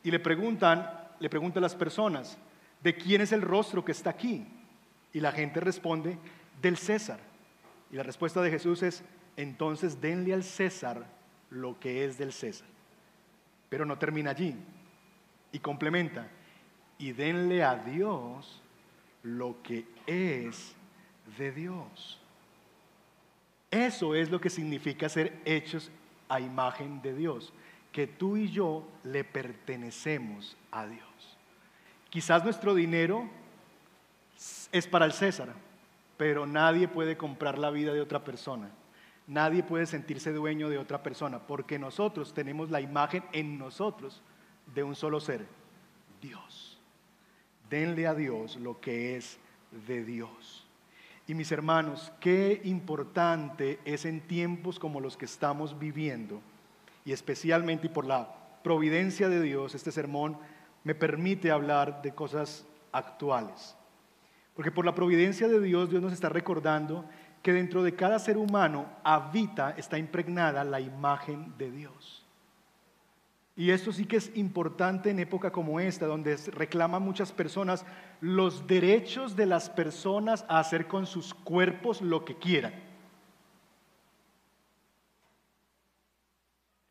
[0.02, 2.38] Y le preguntan, le preguntan a las personas,
[2.82, 4.46] ¿de quién es el rostro que está aquí?
[5.12, 6.18] Y la gente responde,
[6.60, 7.20] del César.
[7.90, 9.02] Y la respuesta de Jesús es,
[9.36, 11.06] entonces denle al César
[11.50, 12.68] lo que es del César.
[13.68, 14.54] Pero no termina allí.
[15.52, 16.28] Y complementa,
[16.98, 18.60] y denle a Dios
[19.22, 20.74] lo que es
[21.38, 22.20] de Dios.
[23.70, 25.90] Eso es lo que significa ser hechos
[26.28, 27.52] a imagen de Dios,
[27.92, 31.06] que tú y yo le pertenecemos a Dios.
[32.10, 33.28] Quizás nuestro dinero
[34.72, 35.54] es para el César,
[36.16, 38.70] pero nadie puede comprar la vida de otra persona.
[39.26, 44.22] Nadie puede sentirse dueño de otra persona, porque nosotros tenemos la imagen en nosotros
[44.74, 45.46] de un solo ser,
[46.22, 46.80] Dios.
[47.68, 49.38] Denle a Dios lo que es
[49.86, 50.66] de Dios.
[51.26, 56.40] Y mis hermanos, qué importante es en tiempos como los que estamos viviendo,
[57.04, 60.38] y especialmente por la providencia de Dios, este sermón
[60.84, 63.75] me permite hablar de cosas actuales.
[64.56, 67.04] Porque por la providencia de Dios, Dios nos está recordando
[67.42, 72.26] que dentro de cada ser humano habita, está impregnada la imagen de Dios.
[73.54, 77.86] Y esto sí que es importante en época como esta, donde reclaman muchas personas
[78.20, 82.74] los derechos de las personas a hacer con sus cuerpos lo que quieran.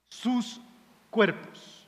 [0.09, 0.61] Sus
[1.11, 1.87] cuerpos.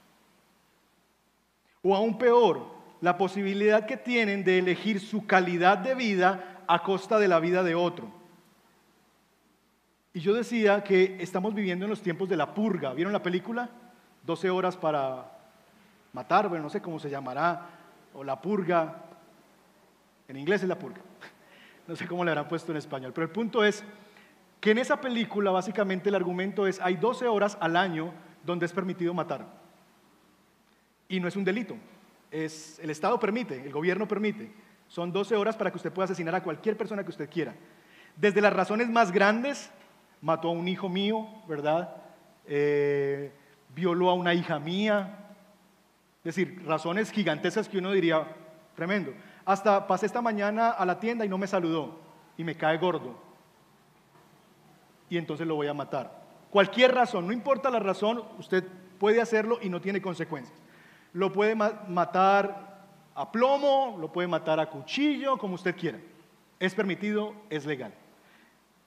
[1.82, 7.20] O aún peor, la posibilidad que tienen de elegir su calidad de vida a costa
[7.20, 8.12] de la vida de otro.
[10.14, 12.94] Y yo decía que estamos viviendo en los tiempos de la purga.
[12.94, 13.70] ¿Vieron la película?
[14.26, 15.32] 12 horas para
[16.12, 17.68] matar, bueno, no sé cómo se llamará,
[18.14, 19.04] o la purga.
[20.28, 21.02] En inglés es la purga.
[21.88, 23.14] No sé cómo le habrán puesto en español.
[23.14, 23.82] Pero el punto es
[24.60, 28.12] que en esa película básicamente el argumento es, hay 12 horas al año
[28.44, 29.46] donde es permitido matar.
[31.08, 31.78] Y no es un delito
[32.32, 34.52] el Estado permite, el gobierno permite.
[34.88, 37.56] Son 12 horas para que usted pueda asesinar a cualquier persona que usted quiera.
[38.16, 39.70] Desde las razones más grandes,
[40.22, 41.96] mató a un hijo mío, ¿verdad?
[42.46, 43.32] Eh,
[43.76, 45.34] violó a una hija mía.
[46.24, 48.28] Es decir, razones gigantescas que uno diría,
[48.76, 49.14] tremendo.
[49.46, 52.00] Hasta pasé esta mañana a la tienda y no me saludó
[52.38, 53.18] y me cae gordo.
[55.10, 56.26] Y entonces lo voy a matar.
[56.50, 58.66] Cualquier razón, no importa la razón, usted
[59.00, 60.58] puede hacerlo y no tiene consecuencias
[61.18, 62.84] lo puede matar
[63.16, 65.98] a plomo, lo puede matar a cuchillo, como usted quiera.
[66.60, 67.92] Es permitido, es legal.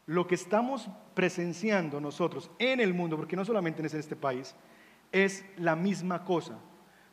[0.06, 4.54] Lo que estamos presenciando nosotros en el mundo, porque no solamente es en este país,
[5.10, 6.56] es la misma cosa,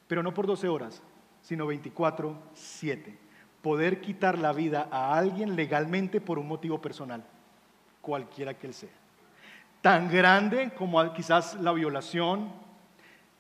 [0.08, 1.02] pero no por 12 horas,
[1.42, 3.18] sino 24/7.
[3.64, 7.24] Poder quitar la vida a alguien legalmente por un motivo personal,
[8.02, 8.94] cualquiera que él sea.
[9.82, 12.67] Tan grande como quizás la violación,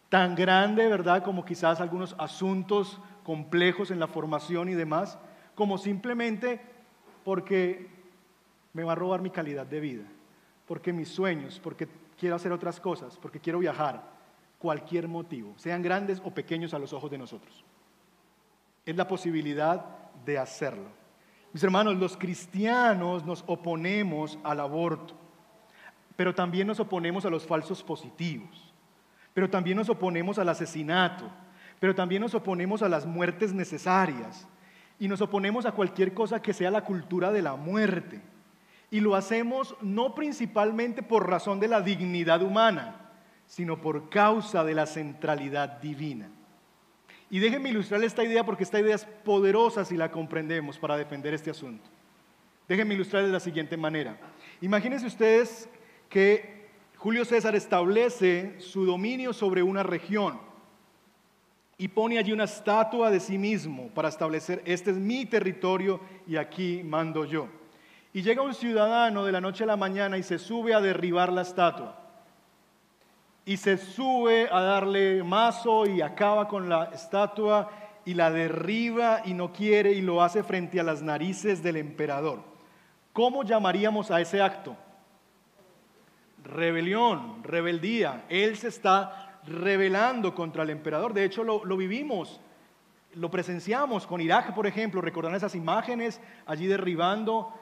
[0.09, 1.23] tan grande, ¿verdad?
[1.23, 5.17] Como quizás algunos asuntos complejos en la formación y demás,
[5.55, 6.61] como simplemente
[7.23, 7.89] porque
[8.73, 10.05] me va a robar mi calidad de vida,
[10.65, 14.15] porque mis sueños, porque quiero hacer otras cosas, porque quiero viajar,
[14.59, 17.65] cualquier motivo, sean grandes o pequeños a los ojos de nosotros.
[18.85, 19.85] Es la posibilidad
[20.25, 20.89] de hacerlo.
[21.51, 25.15] Mis hermanos, los cristianos nos oponemos al aborto,
[26.15, 28.66] pero también nos oponemos a los falsos positivos
[29.37, 31.29] pero también nos oponemos al asesinato,
[31.79, 34.47] pero también nos oponemos a las muertes necesarias
[34.97, 38.19] y nos oponemos a cualquier cosa que sea la cultura de la muerte.
[38.89, 43.11] Y lo hacemos no principalmente por razón de la dignidad humana,
[43.45, 46.29] sino por causa de la centralidad divina.
[47.29, 51.35] Y déjenme ilustrar esta idea porque esta idea es poderosa si la comprendemos para defender
[51.35, 51.87] este asunto.
[52.67, 54.17] Déjenme ilustrar de la siguiente manera.
[54.61, 55.69] Imagínense ustedes
[56.09, 56.56] que
[56.97, 60.39] Julio César establece su dominio sobre una región
[61.77, 66.37] y pone allí una estatua de sí mismo para establecer, este es mi territorio y
[66.37, 67.47] aquí mando yo.
[68.13, 71.31] Y llega un ciudadano de la noche a la mañana y se sube a derribar
[71.31, 71.99] la estatua.
[73.45, 77.69] Y se sube a darle mazo y acaba con la estatua
[78.05, 82.39] y la derriba y no quiere y lo hace frente a las narices del emperador.
[83.13, 84.75] ¿Cómo llamaríamos a ese acto?
[86.47, 88.25] Rebelión, rebeldía.
[88.29, 91.13] Él se está rebelando contra el emperador.
[91.13, 92.39] De hecho, lo, vivimos,
[93.13, 95.01] lo presenciamos con Irak, por ejemplo.
[95.01, 97.53] Recordan esas imágenes allí derribando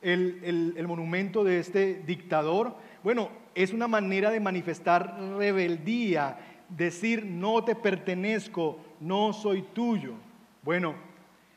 [0.00, 2.74] el, el monumento de este dictador.
[3.02, 10.14] Bueno, es una manera de manifestar rebeldía, decir no te pertenezco, no soy tuyo.
[10.62, 10.94] Bueno,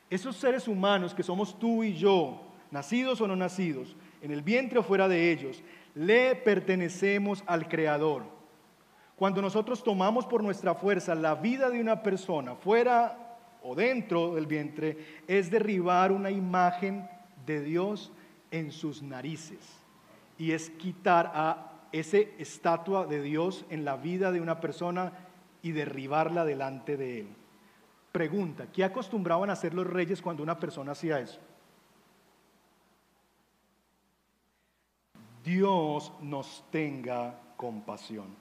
[0.09, 4.79] esos seres humanos que somos tú y yo, nacidos o no nacidos, en el vientre
[4.79, 5.61] o fuera de ellos,
[5.95, 8.23] le pertenecemos al Creador.
[9.15, 14.45] Cuando nosotros tomamos por nuestra fuerza la vida de una persona fuera o dentro del
[14.45, 17.09] vientre, es derribar una imagen
[17.45, 18.11] de Dios
[18.51, 19.59] en sus narices
[20.37, 25.13] y es quitar a esa estatua de Dios en la vida de una persona
[25.61, 27.27] y derribarla delante de él.
[28.11, 31.39] Pregunta, ¿qué acostumbraban a hacer los reyes cuando una persona hacía eso?
[35.45, 38.35] Dios nos tenga compasión.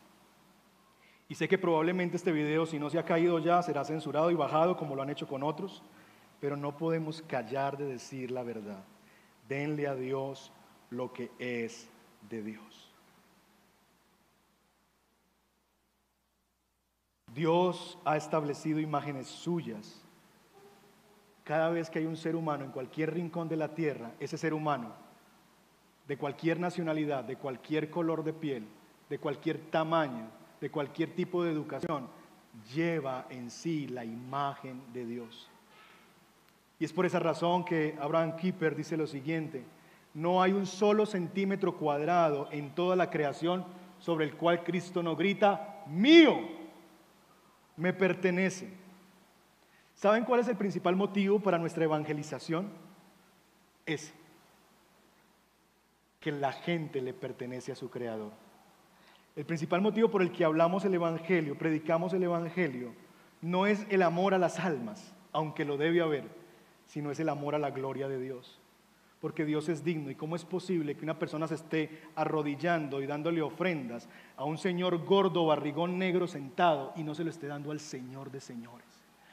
[1.28, 4.34] Y sé que probablemente este video, si no se ha caído ya, será censurado y
[4.34, 5.82] bajado como lo han hecho con otros,
[6.40, 8.82] pero no podemos callar de decir la verdad.
[9.48, 10.50] Denle a Dios
[10.90, 11.88] lo que es
[12.30, 12.90] de Dios.
[17.34, 20.00] Dios ha establecido imágenes suyas.
[21.42, 24.54] Cada vez que hay un ser humano en cualquier rincón de la tierra, ese ser
[24.54, 25.03] humano,
[26.06, 28.66] de cualquier nacionalidad, de cualquier color de piel,
[29.08, 30.28] de cualquier tamaño,
[30.60, 32.08] de cualquier tipo de educación,
[32.74, 35.50] lleva en sí la imagen de Dios.
[36.78, 39.64] Y es por esa razón que Abraham Kipper dice lo siguiente,
[40.12, 43.64] no hay un solo centímetro cuadrado en toda la creación
[43.98, 46.38] sobre el cual Cristo no grita, mío
[47.76, 48.68] me pertenece.
[49.94, 52.68] ¿Saben cuál es el principal motivo para nuestra evangelización?
[53.86, 54.12] Es
[56.24, 58.32] que la gente le pertenece a su Creador.
[59.36, 62.94] El principal motivo por el que hablamos el Evangelio, predicamos el Evangelio,
[63.42, 66.24] no es el amor a las almas, aunque lo debe haber,
[66.86, 68.58] sino es el amor a la gloria de Dios
[69.20, 70.10] porque Dios es digno.
[70.10, 74.06] ¿Y cómo es posible que una persona se esté arrodillando y dándole ofrendas
[74.36, 78.30] a un señor gordo, barrigón negro sentado y no se lo esté dando al Señor
[78.30, 78.86] de señores,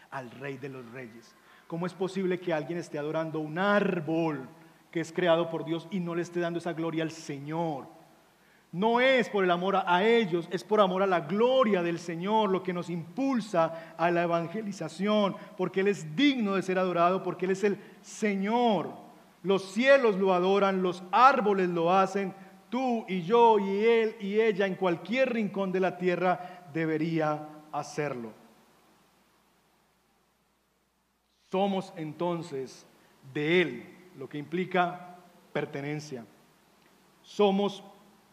[0.10, 1.36] al Rey de los reyes?
[1.68, 4.48] ¿Cómo es posible que alguien esté adorando un árbol
[4.92, 7.88] que es creado por Dios y no le esté dando esa gloria al Señor?
[8.72, 12.50] No es por el amor a, ellos, es por amor a la gloria del Señor
[12.50, 17.46] lo que nos impulsa a la evangelización, porque Él es digno de ser adorado, porque
[17.46, 18.94] Él es el Señor.
[19.44, 22.34] Los cielos lo adoran, los árboles lo hacen,
[22.70, 28.32] tú y yo y él y ella en cualquier rincón de la tierra debería hacerlo.
[31.52, 32.86] Somos entonces
[33.34, 35.16] de Él, lo que implica
[35.52, 36.24] pertenencia.
[37.24, 37.84] Somos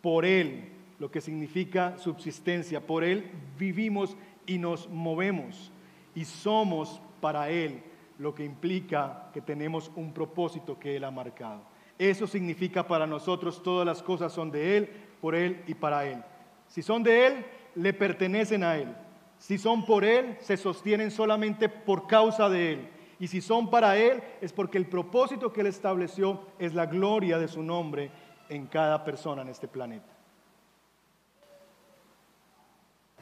[0.02, 2.86] por Él, lo que significa subsistencia.
[2.86, 5.72] Por Él vivimos y nos movemos.
[6.14, 7.82] Y somos para Él,
[8.18, 11.62] lo que implica que tenemos un propósito que Él ha marcado.
[11.98, 14.90] Eso significa para nosotros todas las cosas son de Él,
[15.22, 16.22] por Él y para Él.
[16.66, 18.94] Si son de Él, le pertenecen a Él.
[19.38, 22.88] Si son por Él, se sostienen solamente por causa de Él.
[23.20, 27.38] Y si son para Él, es porque el propósito que Él estableció es la gloria
[27.38, 28.10] de su nombre
[28.48, 30.06] en cada persona en este planeta.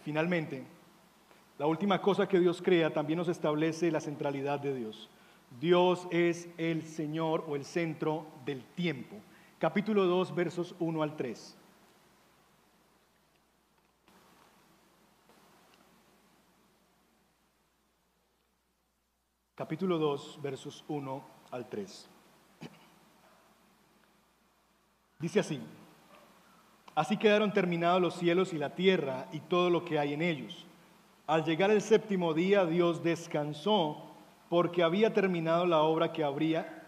[0.02, 0.64] Finalmente,
[1.58, 5.08] la última cosa que Dios crea también nos establece la centralidad de Dios.
[5.58, 9.16] Dios es el Señor o el centro del tiempo.
[9.58, 11.55] Capítulo 2, versos 1 al 3.
[19.56, 22.08] Capítulo 2, versos 1 al 3.
[25.18, 25.60] Dice así,
[26.94, 30.66] así quedaron terminados los cielos y la tierra y todo lo que hay en ellos
[31.26, 34.02] al llegar el séptimo día, Dios descansó
[34.48, 36.22] porque había terminado la obra que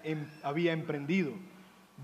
[0.04, 1.32] em, había emprendido.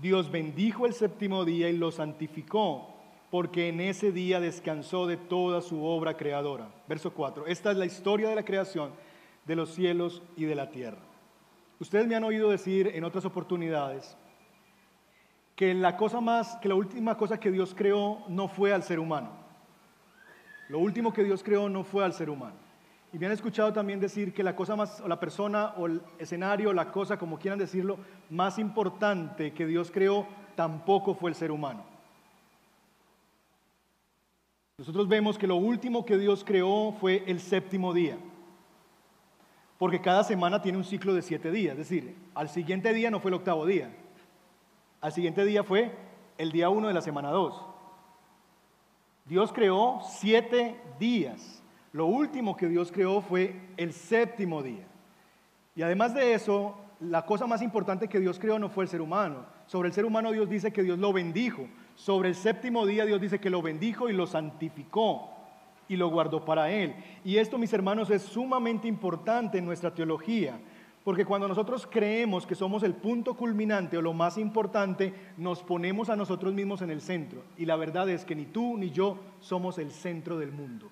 [0.01, 2.93] Dios bendijo el séptimo día y lo santificó,
[3.31, 6.69] porque en ese día descansó de toda su obra creadora.
[6.89, 7.47] Verso 4.
[7.47, 8.91] Esta es la historia de la creación
[9.45, 11.01] de los cielos y de la tierra.
[11.79, 14.17] Ustedes me han oído decir en otras oportunidades
[15.55, 15.95] que la
[16.75, 19.29] última cosa que Dios creó no fue al ser humano.
[20.67, 22.55] Lo último que Dios creó no fue al ser humano.
[23.13, 26.73] Y me han escuchado también decir que la cosa más, la persona, o el escenario,
[26.73, 27.97] la cosa, como quieran decirlo,
[28.29, 31.85] más importante que Dios creó tampoco fue el ser humano.
[34.77, 38.17] Nosotros vemos que lo último que Dios creó fue el séptimo día.
[39.85, 41.73] Porque cada semana tiene un ciclo de siete días.
[41.73, 43.95] Es decir, al siguiente día no fue el octavo día.
[44.99, 45.95] Al siguiente día fue
[46.39, 47.63] el día uno de la semana dos.
[49.25, 51.61] Dios creó siete días.
[51.93, 54.87] Lo último que Dios creó fue el séptimo día.
[55.75, 59.01] Y además de eso, la cosa más importante que Dios creó no fue el ser
[59.01, 59.45] humano.
[59.67, 61.67] Sobre el ser humano Dios dice que Dios lo bendijo.
[61.93, 65.34] Sobre el séptimo día Dios dice que lo bendijo y lo santificó
[65.87, 66.95] y lo guardó para él.
[67.23, 70.59] Y esto, mis hermanos, es sumamente importante en nuestra teología.
[71.03, 76.09] Porque cuando nosotros creemos que somos el punto culminante o lo más importante, nos ponemos
[76.09, 77.43] a nosotros mismos en el centro.
[77.57, 80.89] Y la verdad es que ni tú ni yo somos el centro del mundo.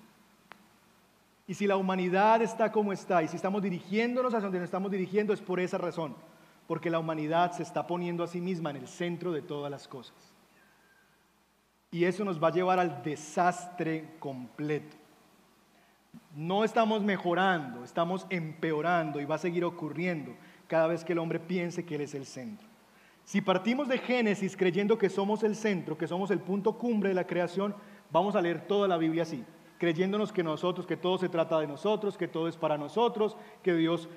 [1.48, 4.92] Y si la humanidad está como está y si estamos dirigiéndonos hacia donde nos estamos
[4.92, 6.14] dirigiendo es por esa razón.
[6.68, 9.88] Porque la humanidad se está poniendo a sí misma en el centro de todas las
[9.88, 10.33] cosas.
[11.94, 14.96] Y eso nos va a llevar al desastre completo.
[16.34, 20.34] No estamos mejorando, estamos empeorando y va a seguir ocurriendo
[20.66, 22.66] cada vez que el hombre piense que Él es el centro.
[23.22, 27.14] Si partimos de Génesis creyendo que somos el centro, que somos el punto cumbre de
[27.14, 27.76] la creación,
[28.10, 29.44] vamos a leer toda la Biblia así,
[29.78, 33.72] creyéndonos que nosotros, que todo se trata de nosotros, que todo es para nosotros, que
[33.72, 34.08] Dios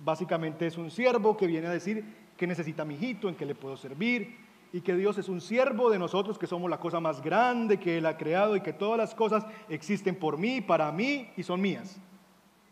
[0.00, 2.04] básicamente es un siervo que viene a decir
[2.36, 4.41] que necesita mi hijito, en que le puedo servir,
[4.72, 7.98] y que Dios es un siervo de nosotros, que somos la cosa más grande que
[7.98, 11.60] Él ha creado y que todas las cosas existen por mí, para mí y son
[11.60, 12.00] mías.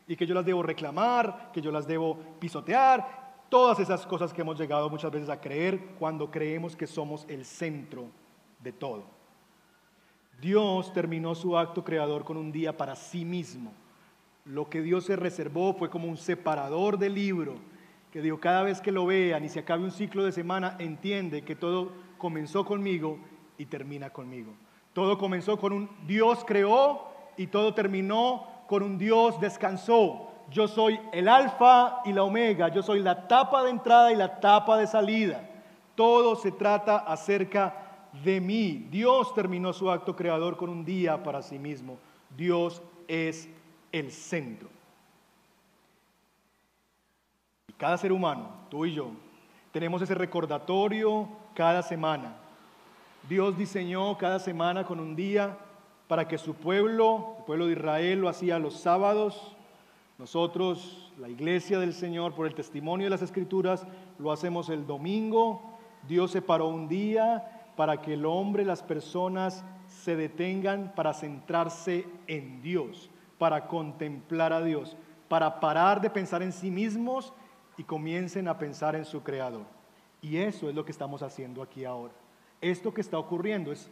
[0.08, 4.40] Y que yo las debo reclamar, que yo las debo pisotear, todas esas cosas que
[4.40, 8.06] hemos llegado muchas veces a creer cuando creemos que somos el centro
[8.60, 9.04] de todo.
[10.40, 13.72] Dios terminó su acto creador con un día para sí mismo.
[14.46, 17.56] Lo que Dios se reservó fue como un separador del libro
[18.12, 21.42] que digo, cada vez que lo vean y se acabe un ciclo de semana, entiende
[21.42, 23.18] que todo comenzó conmigo
[23.56, 24.52] y termina conmigo.
[24.92, 30.28] Todo comenzó con un Dios creó y todo terminó con un Dios descansó.
[30.50, 34.40] Yo soy el alfa y la omega, yo soy la tapa de entrada y la
[34.40, 35.48] tapa de salida.
[35.94, 38.88] Todo se trata acerca de mí.
[38.90, 41.98] Dios terminó su acto creador con un día para sí mismo.
[42.36, 43.48] Dios es
[43.92, 44.68] el centro.
[47.80, 49.08] Cada ser humano, tú y yo,
[49.72, 52.36] tenemos ese recordatorio cada semana.
[53.26, 55.56] Dios diseñó cada semana con un día
[56.06, 59.56] para que su pueblo, el pueblo de Israel, lo hacía los sábados.
[60.18, 63.86] Nosotros, la iglesia del Señor, por el testimonio de las Escrituras,
[64.18, 65.78] lo hacemos el domingo.
[66.06, 72.60] Dios separó un día para que el hombre, las personas se detengan para centrarse en
[72.60, 73.08] Dios,
[73.38, 77.32] para contemplar a Dios, para parar de pensar en sí mismos
[77.80, 79.64] y comiencen a pensar en su creador.
[80.20, 82.12] Y eso es lo que estamos haciendo aquí ahora.
[82.60, 83.90] Esto que está ocurriendo es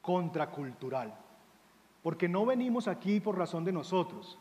[0.00, 1.14] contracultural.
[2.02, 4.38] Porque no venimos aquí por razón de nosotros.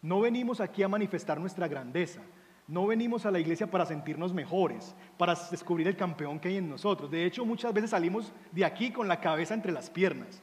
[0.00, 2.20] No venimos aquí a manifestar nuestra grandeza.
[2.68, 6.70] No venimos a la iglesia para sentirnos mejores, para descubrir el campeón que hay en
[6.70, 7.10] nosotros.
[7.10, 10.40] De hecho, muchas veces salimos de aquí con la cabeza entre las piernas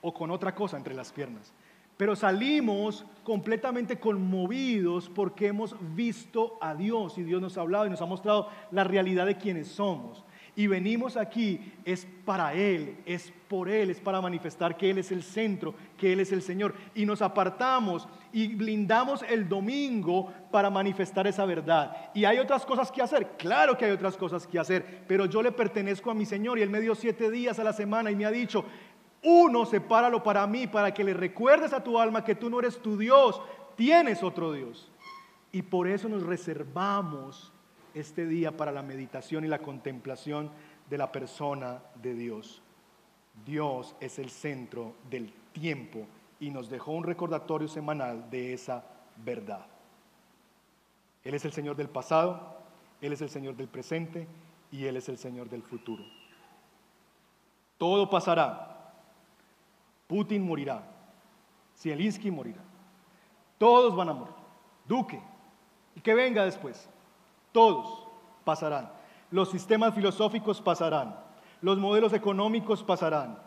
[0.00, 1.52] o con otra cosa entre las piernas
[2.00, 7.90] pero salimos completamente conmovidos porque hemos visto a Dios y Dios nos ha hablado y
[7.90, 10.24] nos ha mostrado la realidad de quienes somos.
[10.56, 15.12] Y venimos aquí es para Él, es por Él, es para manifestar que Él es
[15.12, 16.74] el centro, que Él es el Señor.
[16.94, 22.10] Y nos apartamos y blindamos el domingo para manifestar esa verdad.
[22.14, 23.32] ¿Y hay otras cosas que hacer?
[23.36, 26.62] Claro que hay otras cosas que hacer, pero yo le pertenezco a mi Señor y
[26.62, 28.64] Él me dio siete días a la semana y me ha dicho,
[29.22, 32.80] uno, sepáralo para mí, para que le recuerdes a tu alma que tú no eres
[32.80, 33.40] tu Dios,
[33.76, 34.90] tienes otro Dios.
[35.52, 37.52] Y por eso nos reservamos
[37.94, 40.50] este día para la meditación y la contemplación
[40.88, 42.62] de la persona de Dios.
[43.44, 46.06] Dios es el centro del tiempo
[46.38, 48.84] y nos dejó un recordatorio semanal de esa
[49.24, 49.66] verdad.
[51.24, 52.58] Él es el Señor del pasado,
[53.00, 54.26] Él es el Señor del presente
[54.70, 56.02] y Él es el Señor del futuro.
[57.76, 58.79] Todo pasará,
[60.10, 60.82] Putin morirá,
[61.78, 62.60] Zielinski morirá,
[63.58, 64.34] todos van a morir,
[64.88, 65.22] Duque,
[65.94, 66.90] y que venga después,
[67.52, 68.08] todos
[68.44, 68.90] pasarán.
[69.30, 71.14] Los sistemas filosóficos pasarán,
[71.62, 73.38] los modelos económicos pasarán,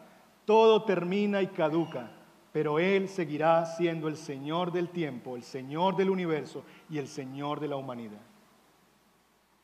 [0.46, 2.10] todo termina y caduca,
[2.54, 7.60] pero Él seguirá siendo el Señor del tiempo, el Señor del universo y el Señor
[7.60, 8.22] de la humanidad.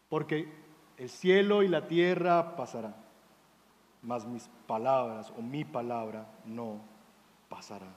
[0.10, 0.52] Porque
[0.98, 2.96] el cielo y la tierra pasarán.
[4.02, 6.89] Mas mis palabras o mi palabra no
[7.50, 7.88] pasará.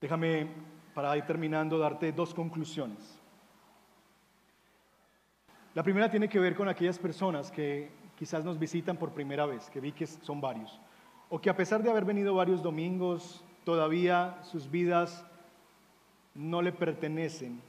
[0.00, 0.48] Déjame,
[0.94, 3.20] para ir terminando, darte dos conclusiones.
[5.74, 9.68] La primera tiene que ver con aquellas personas que quizás nos visitan por primera vez,
[9.70, 10.80] que vi que son varios,
[11.28, 15.24] o que a pesar de haber venido varios domingos, todavía sus vidas
[16.34, 17.60] no le pertenecen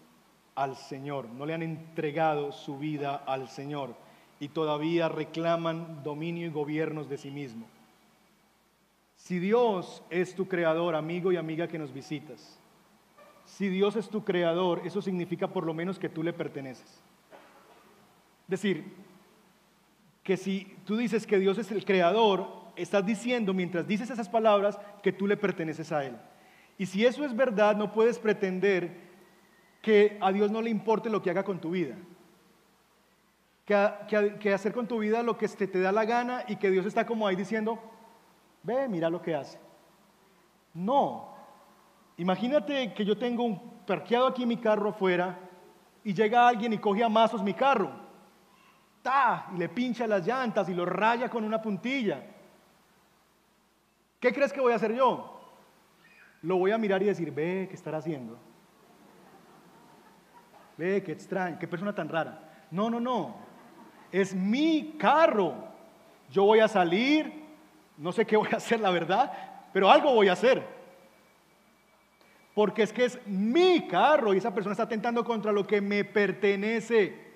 [0.56, 3.95] al Señor, no le han entregado su vida al Señor
[4.40, 7.68] y todavía reclaman dominio y gobiernos de sí mismo.
[9.18, 12.58] Si Dios es tu creador, amigo y amiga que nos visitas,
[13.46, 17.02] si Dios es tu creador, eso significa por lo menos que tú le perteneces.
[18.44, 18.86] Es decir,
[20.24, 24.80] que si tú dices que Dios es el creador, estás diciendo mientras dices esas palabras
[25.04, 26.16] que tú le perteneces a Él.
[26.78, 29.10] Y si eso es verdad, no puedes pretender
[29.82, 31.96] que a Dios no le importe lo que haga con tu vida.
[33.70, 36.88] Que, hacer con tu vida lo que te, te da la gana y que Dios
[36.88, 37.78] está como ahí diciendo,
[38.63, 39.59] ve, mira lo que hace.
[40.74, 41.36] No.
[42.17, 45.38] Imagínate que yo tengo un parqueado aquí mi carro afuera
[46.03, 47.91] y llega alguien y coge a mazos mi carro.
[49.03, 49.51] ¡Ta!
[49.53, 52.24] Y le pincha las llantas y lo raya con una puntilla.
[54.20, 55.39] ¿Qué crees que voy a hacer yo?
[56.41, 58.36] Lo voy a mirar y decir, ve, ¿qué estará haciendo?
[60.76, 62.67] Ve, qué extraño, qué persona tan rara.
[62.72, 63.49] No, no, no.
[64.12, 65.53] Es mi carro.
[66.32, 67.32] Yo voy a salir,
[67.97, 69.32] no sé qué voy a hacer, la verdad,
[69.74, 70.64] pero algo voy a hacer.
[72.53, 76.03] Porque es que es mi carro y esa persona está atentando contra lo que me
[76.03, 77.30] pertenece.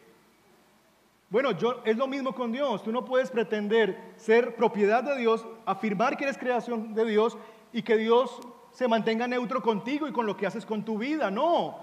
[1.29, 2.83] Bueno, yo, es lo mismo con Dios.
[2.83, 7.37] Tú no puedes pretender ser propiedad de Dios, afirmar que eres creación de Dios
[7.71, 8.39] y que Dios
[8.71, 11.31] se mantenga neutro contigo y con lo que haces con tu vida.
[11.31, 11.79] No.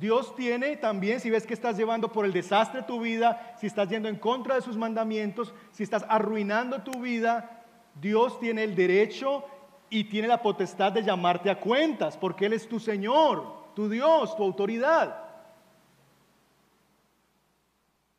[0.00, 3.86] Dios tiene también, si ves que estás llevando por el desastre tu vida, si estás
[3.90, 7.66] yendo en contra de sus mandamientos, si estás arruinando tu vida,
[8.00, 9.44] Dios tiene el derecho
[9.90, 14.34] y tiene la potestad de llamarte a cuentas, porque Él es tu Señor, tu Dios,
[14.36, 15.22] tu autoridad.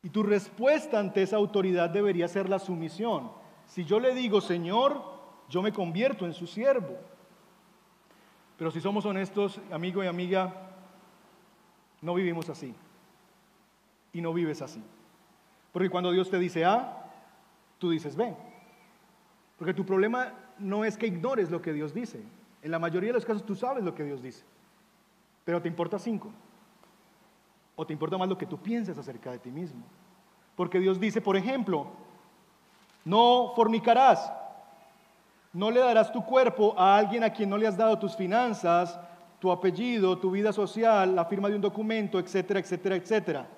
[0.04, 3.32] Y tu respuesta ante esa autoridad debería ser la sumisión.
[3.66, 5.02] Si yo le digo, Señor,
[5.48, 6.96] yo me convierto en su siervo.
[8.56, 10.71] Pero si somos honestos, amigo y amiga,
[12.02, 12.74] no vivimos así.
[14.12, 14.82] Y no vives así.
[15.72, 17.06] Porque cuando Dios te dice A,
[17.78, 18.36] tú dices B.
[19.56, 22.22] Porque tu problema no es que ignores lo que Dios dice.
[22.60, 24.44] En la mayoría de los casos tú sabes lo que Dios dice.
[25.44, 26.30] Pero te importa cinco.
[27.74, 29.82] ¿O te importa más lo que tú piensas acerca de ti mismo?
[30.56, 31.86] Porque Dios dice, por ejemplo,
[33.04, 34.30] no fornicarás,
[35.52, 38.98] no le darás tu cuerpo a alguien a quien no le has dado tus finanzas,
[39.42, 43.48] tu apellido, tu vida social, la firma de un documento, etcétera, etcétera, etcétera.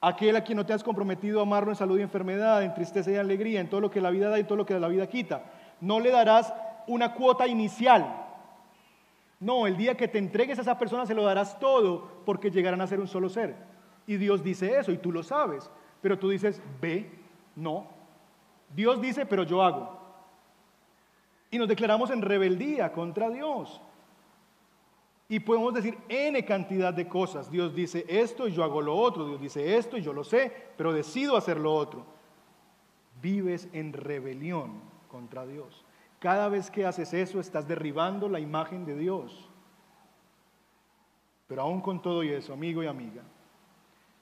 [0.00, 3.10] Aquel a quien no te has comprometido a amarlo en salud y enfermedad, en tristeza
[3.10, 5.06] y alegría, en todo lo que la vida da y todo lo que la vida
[5.06, 5.44] quita.
[5.82, 6.54] No le darás
[6.86, 8.06] una cuota inicial,
[9.38, 12.80] no, el día que te entregues a esa persona se lo darás todo porque llegarán
[12.80, 13.54] a ser un solo ser.
[14.06, 15.70] Y Dios dice eso y tú lo sabes.
[16.00, 17.10] Pero tú dices, ve,
[17.54, 17.86] no.
[18.74, 19.98] Dios dice, pero yo hago.
[21.50, 23.82] Y nos declaramos en rebeldía contra Dios.
[25.30, 27.48] Y podemos decir N cantidad de cosas.
[27.48, 29.28] Dios dice esto y yo hago lo otro.
[29.28, 32.04] Dios dice esto y yo lo sé, pero decido hacer lo otro.
[33.22, 35.84] Vives en rebelión contra Dios.
[36.18, 39.48] Cada vez que haces eso estás derribando la imagen de Dios.
[41.46, 43.22] Pero aún con todo y eso, amigo y amiga,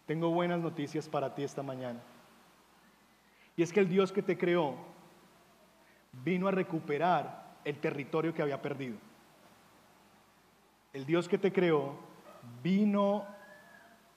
[0.05, 2.03] tengo buenas noticias para ti esta mañana.
[3.57, 4.75] Y es que el Dios que te creó
[6.13, 9.08] vino a recuperar el territorio que había perdido.
[10.93, 11.97] El Dios que te creó
[12.63, 13.25] vino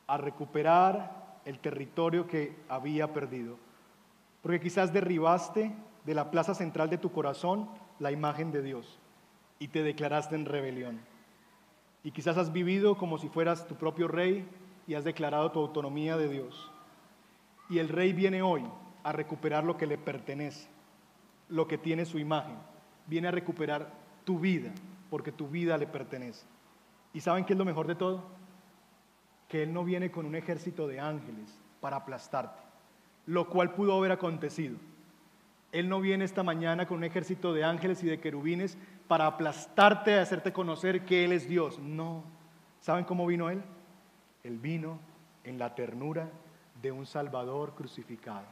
[0.07, 3.57] a recuperar el territorio que había perdido.
[4.41, 7.69] Porque quizás derribaste de la plaza central de tu corazón
[7.99, 8.99] la imagen de Dios
[9.59, 10.99] y te declaraste en rebelión.
[12.03, 14.47] Y quizás has vivido como si fueras tu propio rey
[14.87, 16.71] y has declarado tu autonomía de Dios.
[17.69, 18.63] Y el rey viene hoy
[19.03, 20.67] a recuperar lo que le pertenece,
[21.47, 22.57] lo que tiene su imagen.
[23.07, 23.91] Viene a recuperar
[24.23, 24.71] tu vida,
[25.09, 26.45] porque tu vida le pertenece.
[27.13, 28.23] ¿Y saben qué es lo mejor de todo?
[29.47, 32.61] Que Él no viene con un ejército de ángeles para aplastarte,
[33.25, 34.77] lo cual pudo haber acontecido.
[35.71, 40.17] Él no viene esta mañana con un ejército de ángeles y de querubines para aplastarte,
[40.17, 41.79] a hacerte conocer que Él es Dios.
[41.79, 42.23] No.
[42.81, 43.61] ¿Saben cómo vino Él?
[44.43, 44.99] Él vino
[45.43, 46.29] en la ternura
[46.81, 48.45] de un Salvador crucificado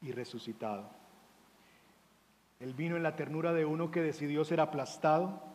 [0.00, 0.88] y resucitado.
[2.60, 5.53] Él vino en la ternura de uno que decidió ser aplastado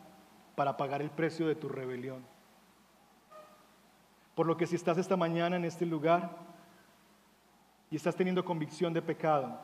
[0.60, 2.22] para pagar el precio de tu rebelión.
[4.36, 6.36] Por lo que si estás esta mañana en este lugar,
[7.90, 9.58] y estás teniendo convicción de pecado,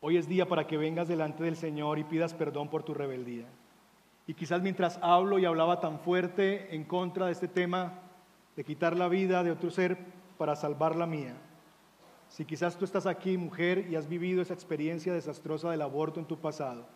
[0.00, 3.46] hoy es día para que vengas delante del Señor y pidas perdón por tu rebeldía.
[4.28, 7.94] Y quizás mientras hablo y hablaba tan fuerte en contra de este tema
[8.54, 9.98] de quitar la vida de otro ser
[10.38, 11.34] para salvar la mía,
[12.28, 16.26] si quizás tú estás aquí, mujer, y has vivido esa experiencia desastrosa del aborto en
[16.26, 16.86] tu pasado,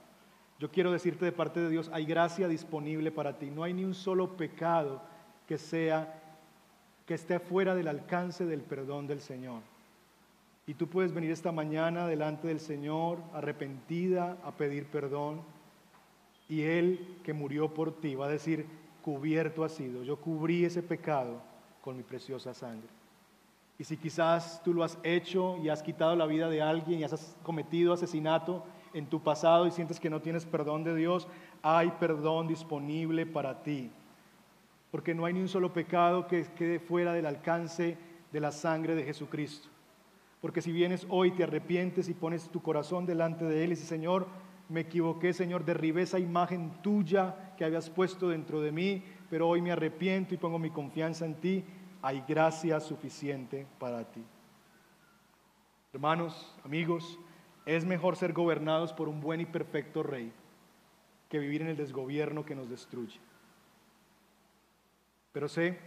[0.62, 3.50] yo quiero decirte de parte de Dios, hay gracia disponible para ti.
[3.50, 5.02] No hay ni un solo pecado
[5.48, 6.22] que sea
[7.04, 9.60] que esté fuera del alcance del perdón del Señor.
[10.68, 15.40] Y tú puedes venir esta mañana delante del Señor arrepentida a pedir perdón.
[16.48, 18.64] Y Él que murió por ti va a decir,
[19.02, 20.04] cubierto ha sido.
[20.04, 21.42] Yo cubrí ese pecado
[21.80, 22.88] con mi preciosa sangre.
[23.80, 27.02] Y si quizás tú lo has hecho y has quitado la vida de alguien y
[27.02, 31.28] has cometido asesinato en tu pasado y sientes que no tienes perdón de Dios,
[31.62, 33.90] hay perdón disponible para ti.
[34.90, 37.96] Porque no hay ni un solo pecado que quede fuera del alcance
[38.32, 39.68] de la sangre de Jesucristo.
[40.40, 43.88] Porque si vienes hoy, te arrepientes y pones tu corazón delante de Él y dices,
[43.88, 44.26] Señor,
[44.68, 49.62] me equivoqué, Señor, derribé esa imagen tuya que habías puesto dentro de mí, pero hoy
[49.62, 51.64] me arrepiento y pongo mi confianza en ti,
[52.00, 54.24] hay gracia suficiente para ti.
[55.92, 57.18] Hermanos, amigos,
[57.66, 60.32] es mejor ser gobernados por un buen y perfecto rey
[61.28, 63.18] que vivir en el desgobierno que nos destruye.
[65.32, 65.78] pero sé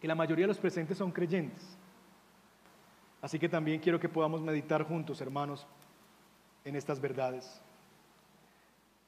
[0.00, 1.76] que la mayoría de los presentes son creyentes.
[3.20, 5.66] Así que también quiero que podamos meditar juntos, hermanos,
[6.64, 7.60] en estas verdades.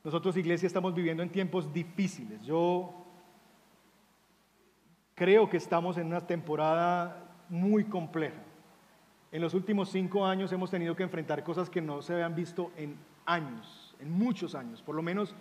[0.03, 2.41] Nosotros, iglesia, estamos viviendo en tiempos difíciles.
[2.43, 2.93] Yo
[5.15, 8.41] creo que estamos en una temporada muy compleja.
[9.33, 12.73] En los últimos cinco años hemos tenido que enfrentar cosas que no se habían visto
[12.77, 15.35] en años, en muchos años, por lo menos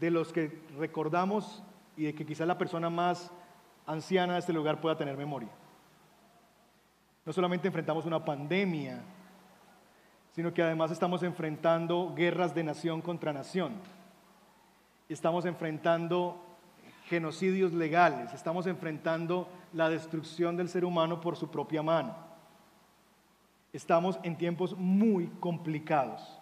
[0.00, 1.62] de los que recordamos
[1.96, 3.30] y de que quizás la persona más
[3.86, 5.50] anciana de este lugar pueda tener memoria.
[7.24, 9.00] No solamente enfrentamos una pandemia,
[10.32, 13.74] sino que además estamos enfrentando guerras de nación contra nación.
[15.08, 16.40] Estamos enfrentando
[17.06, 22.31] genocidios legales, estamos enfrentando la destrucción del ser humano por su propia mano.
[23.72, 26.38] Estamos en tiempos muy complicados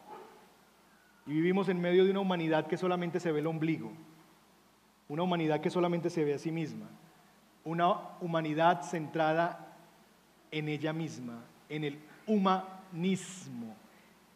[1.26, 3.92] y vivimos en medio de una humanidad que solamente se ve el ombligo,
[5.08, 6.86] una humanidad que solamente se ve a sí misma,
[7.64, 9.76] una humanidad centrada
[10.50, 13.76] en ella misma, en el humanismo,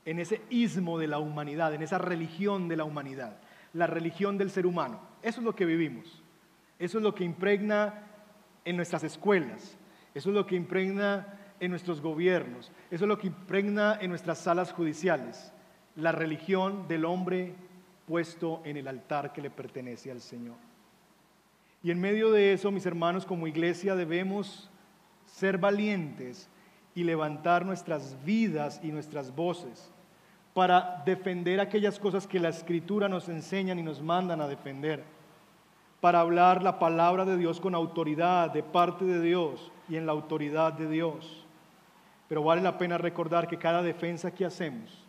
[0.05, 3.38] en ese ismo de la humanidad, en esa religión de la humanidad,
[3.72, 5.01] la religión del ser humano.
[5.20, 6.22] Eso es lo que vivimos.
[6.78, 8.03] Eso es lo que impregna
[8.64, 9.76] en nuestras escuelas.
[10.14, 12.70] Eso es lo que impregna en nuestros gobiernos.
[12.90, 15.52] Eso es lo que impregna en nuestras salas judiciales.
[15.96, 17.55] La religión del hombre
[18.07, 20.57] puesto en el altar que le pertenece al Señor.
[21.82, 24.70] Y en medio de eso, mis hermanos, como iglesia debemos
[25.26, 26.48] ser valientes
[26.94, 29.90] y levantar nuestras vidas y nuestras voces
[30.55, 35.02] para defender aquellas cosas que la escritura nos enseñan y nos mandan a defender,
[36.00, 40.12] para hablar la palabra de Dios con autoridad de parte de Dios y en la
[40.12, 41.43] autoridad de Dios.
[42.28, 45.06] Pero vale la pena recordar que cada defensa que hacemos,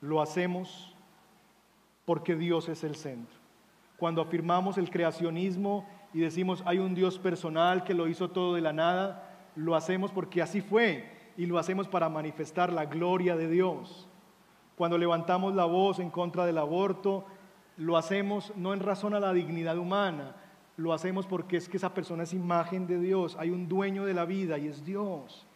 [0.00, 0.94] lo hacemos
[2.04, 3.38] porque Dios es el centro.
[3.96, 8.60] Cuando afirmamos el creacionismo y decimos hay un Dios personal que lo hizo todo de
[8.60, 13.48] la nada, lo hacemos porque así fue y lo hacemos para manifestar la gloria de
[13.48, 14.08] Dios.
[14.76, 17.26] Cuando levantamos la voz en contra del aborto,
[17.76, 20.36] lo hacemos no en razón a la dignidad humana,
[20.76, 24.14] lo hacemos porque es que esa persona es imagen de Dios, hay un dueño de
[24.14, 25.46] la vida y es Dios.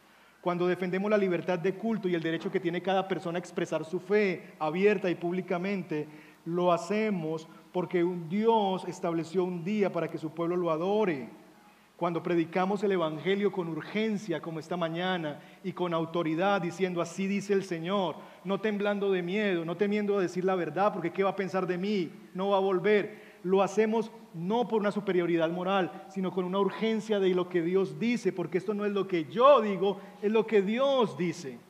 [0.44, 3.82] Cuando defendemos la libertad de culto y el derecho que tiene cada persona a expresar
[3.82, 6.06] su fe abierta y públicamente,
[6.44, 11.30] lo hacemos porque un Dios estableció un día para que su pueblo lo adore
[11.96, 17.54] cuando predicamos el Evangelio con urgencia como esta mañana y con autoridad diciendo así dice
[17.54, 21.30] el Señor, no temblando de miedo, no temiendo a decir la verdad porque qué va
[21.30, 23.23] a pensar de mí, no va a volver.
[23.44, 28.00] Lo hacemos no por una superioridad moral, sino con una urgencia de lo que Dios
[28.00, 31.60] dice, porque esto no es lo que yo digo, es lo que Dios dice.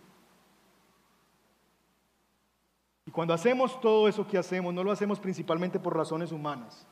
[3.07, 6.87] Y cuando hacemos todo eso que hacemos, no lo hacemos principalmente por razones humanas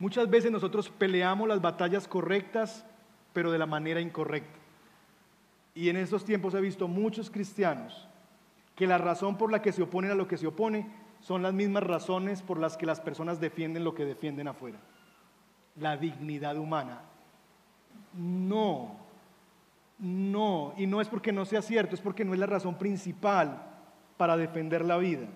[0.00, 2.86] Muchas veces nosotros peleamos las batallas correctas,
[3.34, 4.58] pero de la manera incorrecta.
[5.74, 8.08] Y en estos tiempos he visto muchos cristianos
[8.74, 11.52] que la razón por la que se oponen a lo que se opone son las
[11.52, 14.78] mismas razones por las que las personas defienden lo que defienden afuera.
[15.76, 17.02] La dignidad humana.
[18.14, 18.96] No,
[19.98, 23.62] no, y no es porque no sea cierto, es porque no es la razón principal
[24.16, 25.26] para defender la vida,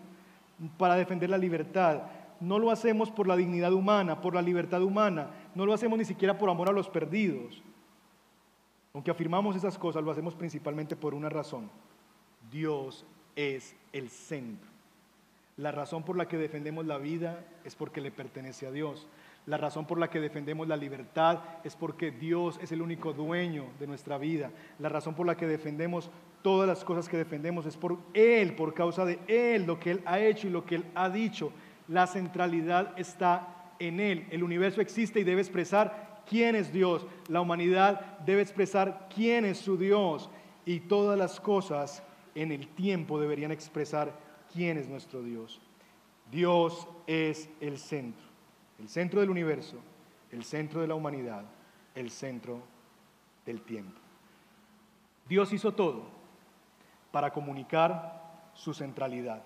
[0.78, 2.02] para defender la libertad
[2.40, 6.04] no lo hacemos por la dignidad humana, por la libertad humana, no lo hacemos ni
[6.04, 7.62] siquiera por amor a los perdidos.
[8.92, 11.70] Aunque afirmamos esas cosas, lo hacemos principalmente por una razón.
[12.50, 13.04] Dios
[13.34, 14.73] es el centro.
[15.56, 19.06] La razón por la que defendemos la vida es porque le pertenece a Dios.
[19.46, 23.66] La razón por la que defendemos la libertad es porque Dios es el único dueño
[23.78, 24.50] de nuestra vida.
[24.78, 26.10] La razón por la que defendemos
[26.42, 30.02] todas las cosas que defendemos es por Él, por causa de Él, lo que Él
[30.06, 31.52] ha hecho y lo que Él ha dicho.
[31.86, 34.26] La centralidad está en Él.
[34.30, 37.06] El universo existe y debe expresar quién es Dios.
[37.28, 40.30] La humanidad debe expresar quién es su Dios.
[40.66, 42.02] Y todas las cosas
[42.34, 44.24] en el tiempo deberían expresar
[44.54, 45.60] quién es nuestro Dios.
[46.30, 48.24] Dios es el centro,
[48.78, 49.76] el centro del universo,
[50.30, 51.44] el centro de la humanidad,
[51.94, 52.62] el centro
[53.44, 54.00] del tiempo.
[55.28, 56.04] Dios hizo todo
[57.10, 59.42] para comunicar su centralidad.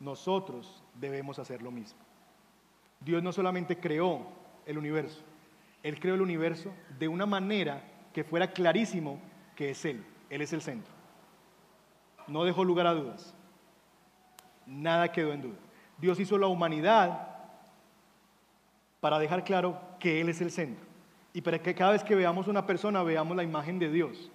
[0.00, 1.98] Nosotros debemos hacer lo mismo.
[3.00, 4.26] Dios no solamente creó
[4.66, 5.22] el universo,
[5.82, 7.82] Él creó el universo de una manera
[8.12, 9.20] que fuera clarísimo
[9.54, 10.92] que es Él, Él es el centro.
[12.26, 13.34] No dejó lugar a dudas,
[14.68, 15.58] nada quedó en duda.
[15.98, 17.28] Dios hizo la humanidad
[19.00, 20.84] para dejar claro que Él es el centro
[21.32, 24.30] y para que cada vez que veamos una persona veamos la imagen de Dios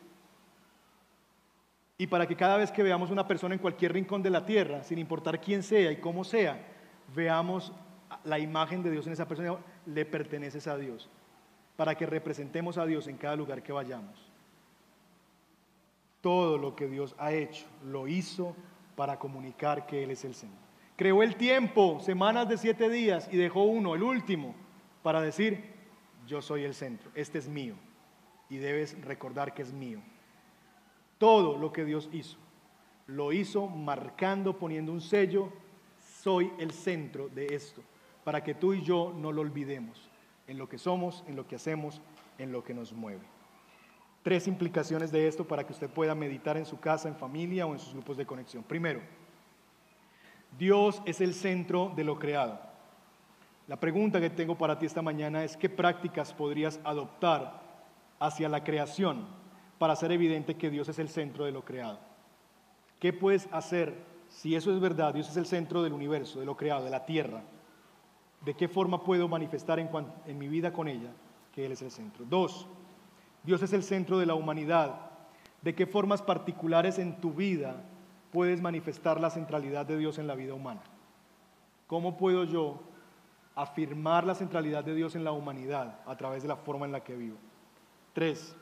[1.97, 4.84] y para que cada vez que veamos una persona en cualquier rincón de la tierra,
[4.84, 6.59] sin importar quién sea y cómo sea,
[7.15, 7.71] veamos
[8.23, 9.57] la imagen de Dios en esa persona.
[9.86, 11.09] le perteneces a Dios,
[11.75, 14.19] para que representemos a Dios en cada lugar que vayamos.
[16.21, 18.55] Todo lo que Dios ha hecho, lo hizo
[18.96, 20.58] para comunicar que Él es el Señor.
[20.96, 24.54] Creó el tiempo, semanas de siete días, y dejó uno, el último,
[25.02, 25.74] para decir,
[26.28, 27.76] yo soy el centro, este es mío,
[28.50, 30.00] y debes recordar que es mío.
[31.18, 32.38] Todo lo que Dios hizo,
[33.08, 35.52] lo hizo marcando, poniendo un sello,
[36.22, 37.82] soy el centro de esto,
[38.24, 40.10] para que tú y yo no lo olvidemos,
[40.48, 42.02] en lo que somos, en lo que hacemos,
[42.38, 43.32] en lo que nos mueve.
[44.24, 47.74] Tres implicaciones de esto para que usted pueda meditar en su casa, en familia o
[47.74, 48.63] en sus grupos de conexión.
[48.63, 49.01] Primero,
[50.57, 52.59] Dios es el centro de lo creado.
[53.67, 57.61] La pregunta que tengo para ti esta mañana es qué prácticas podrías adoptar
[58.19, 59.26] hacia la creación
[59.78, 61.99] para hacer evidente que Dios es el centro de lo creado.
[62.99, 63.95] ¿Qué puedes hacer
[64.30, 65.13] si eso es verdad?
[65.13, 67.43] Dios es el centro del universo, de lo creado, de la tierra.
[68.45, 71.11] ¿De qué forma puedo manifestar en, mi vida con ella
[71.53, 72.26] que Él es el centro?
[72.26, 72.67] Dos,
[73.44, 74.96] Dios es el centro de la humanidad.
[75.62, 77.76] ¿De qué formas particulares en tu vida
[78.32, 80.82] puedes manifestar la centralidad de Dios en la vida humana?
[81.88, 82.82] ¿Cómo puedo yo
[83.56, 87.04] afirmar la centralidad de Dios en la humanidad a través de la forma en la
[87.04, 87.38] que vivo?
[88.14, 88.56] Tres,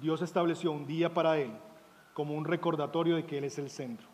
[0.00, 1.50] Dios estableció un día para Él
[2.14, 4.08] como un recordatorio de que Él es el centro.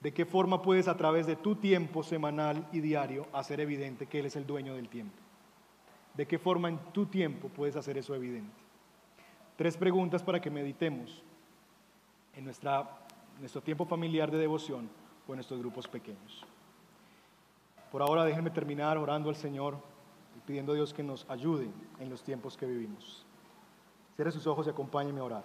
[0.00, 4.20] ¿De qué forma puedes a través de tu tiempo semanal y diario hacer evidente que
[4.20, 5.16] Él es el dueño del tiempo?
[6.14, 8.69] ¿De qué forma en tu tiempo puedes hacer eso evidente?
[9.60, 11.22] Tres preguntas para que meditemos
[12.34, 12.88] en nuestra
[13.38, 14.88] nuestro tiempo familiar de devoción
[15.28, 16.46] o en nuestros grupos pequeños.
[17.92, 19.76] Por ahora déjenme terminar orando al Señor
[20.34, 23.26] y pidiendo a Dios que nos ayude en los tiempos que vivimos.
[24.16, 25.44] Cierre sus ojos y acompáñenme a orar.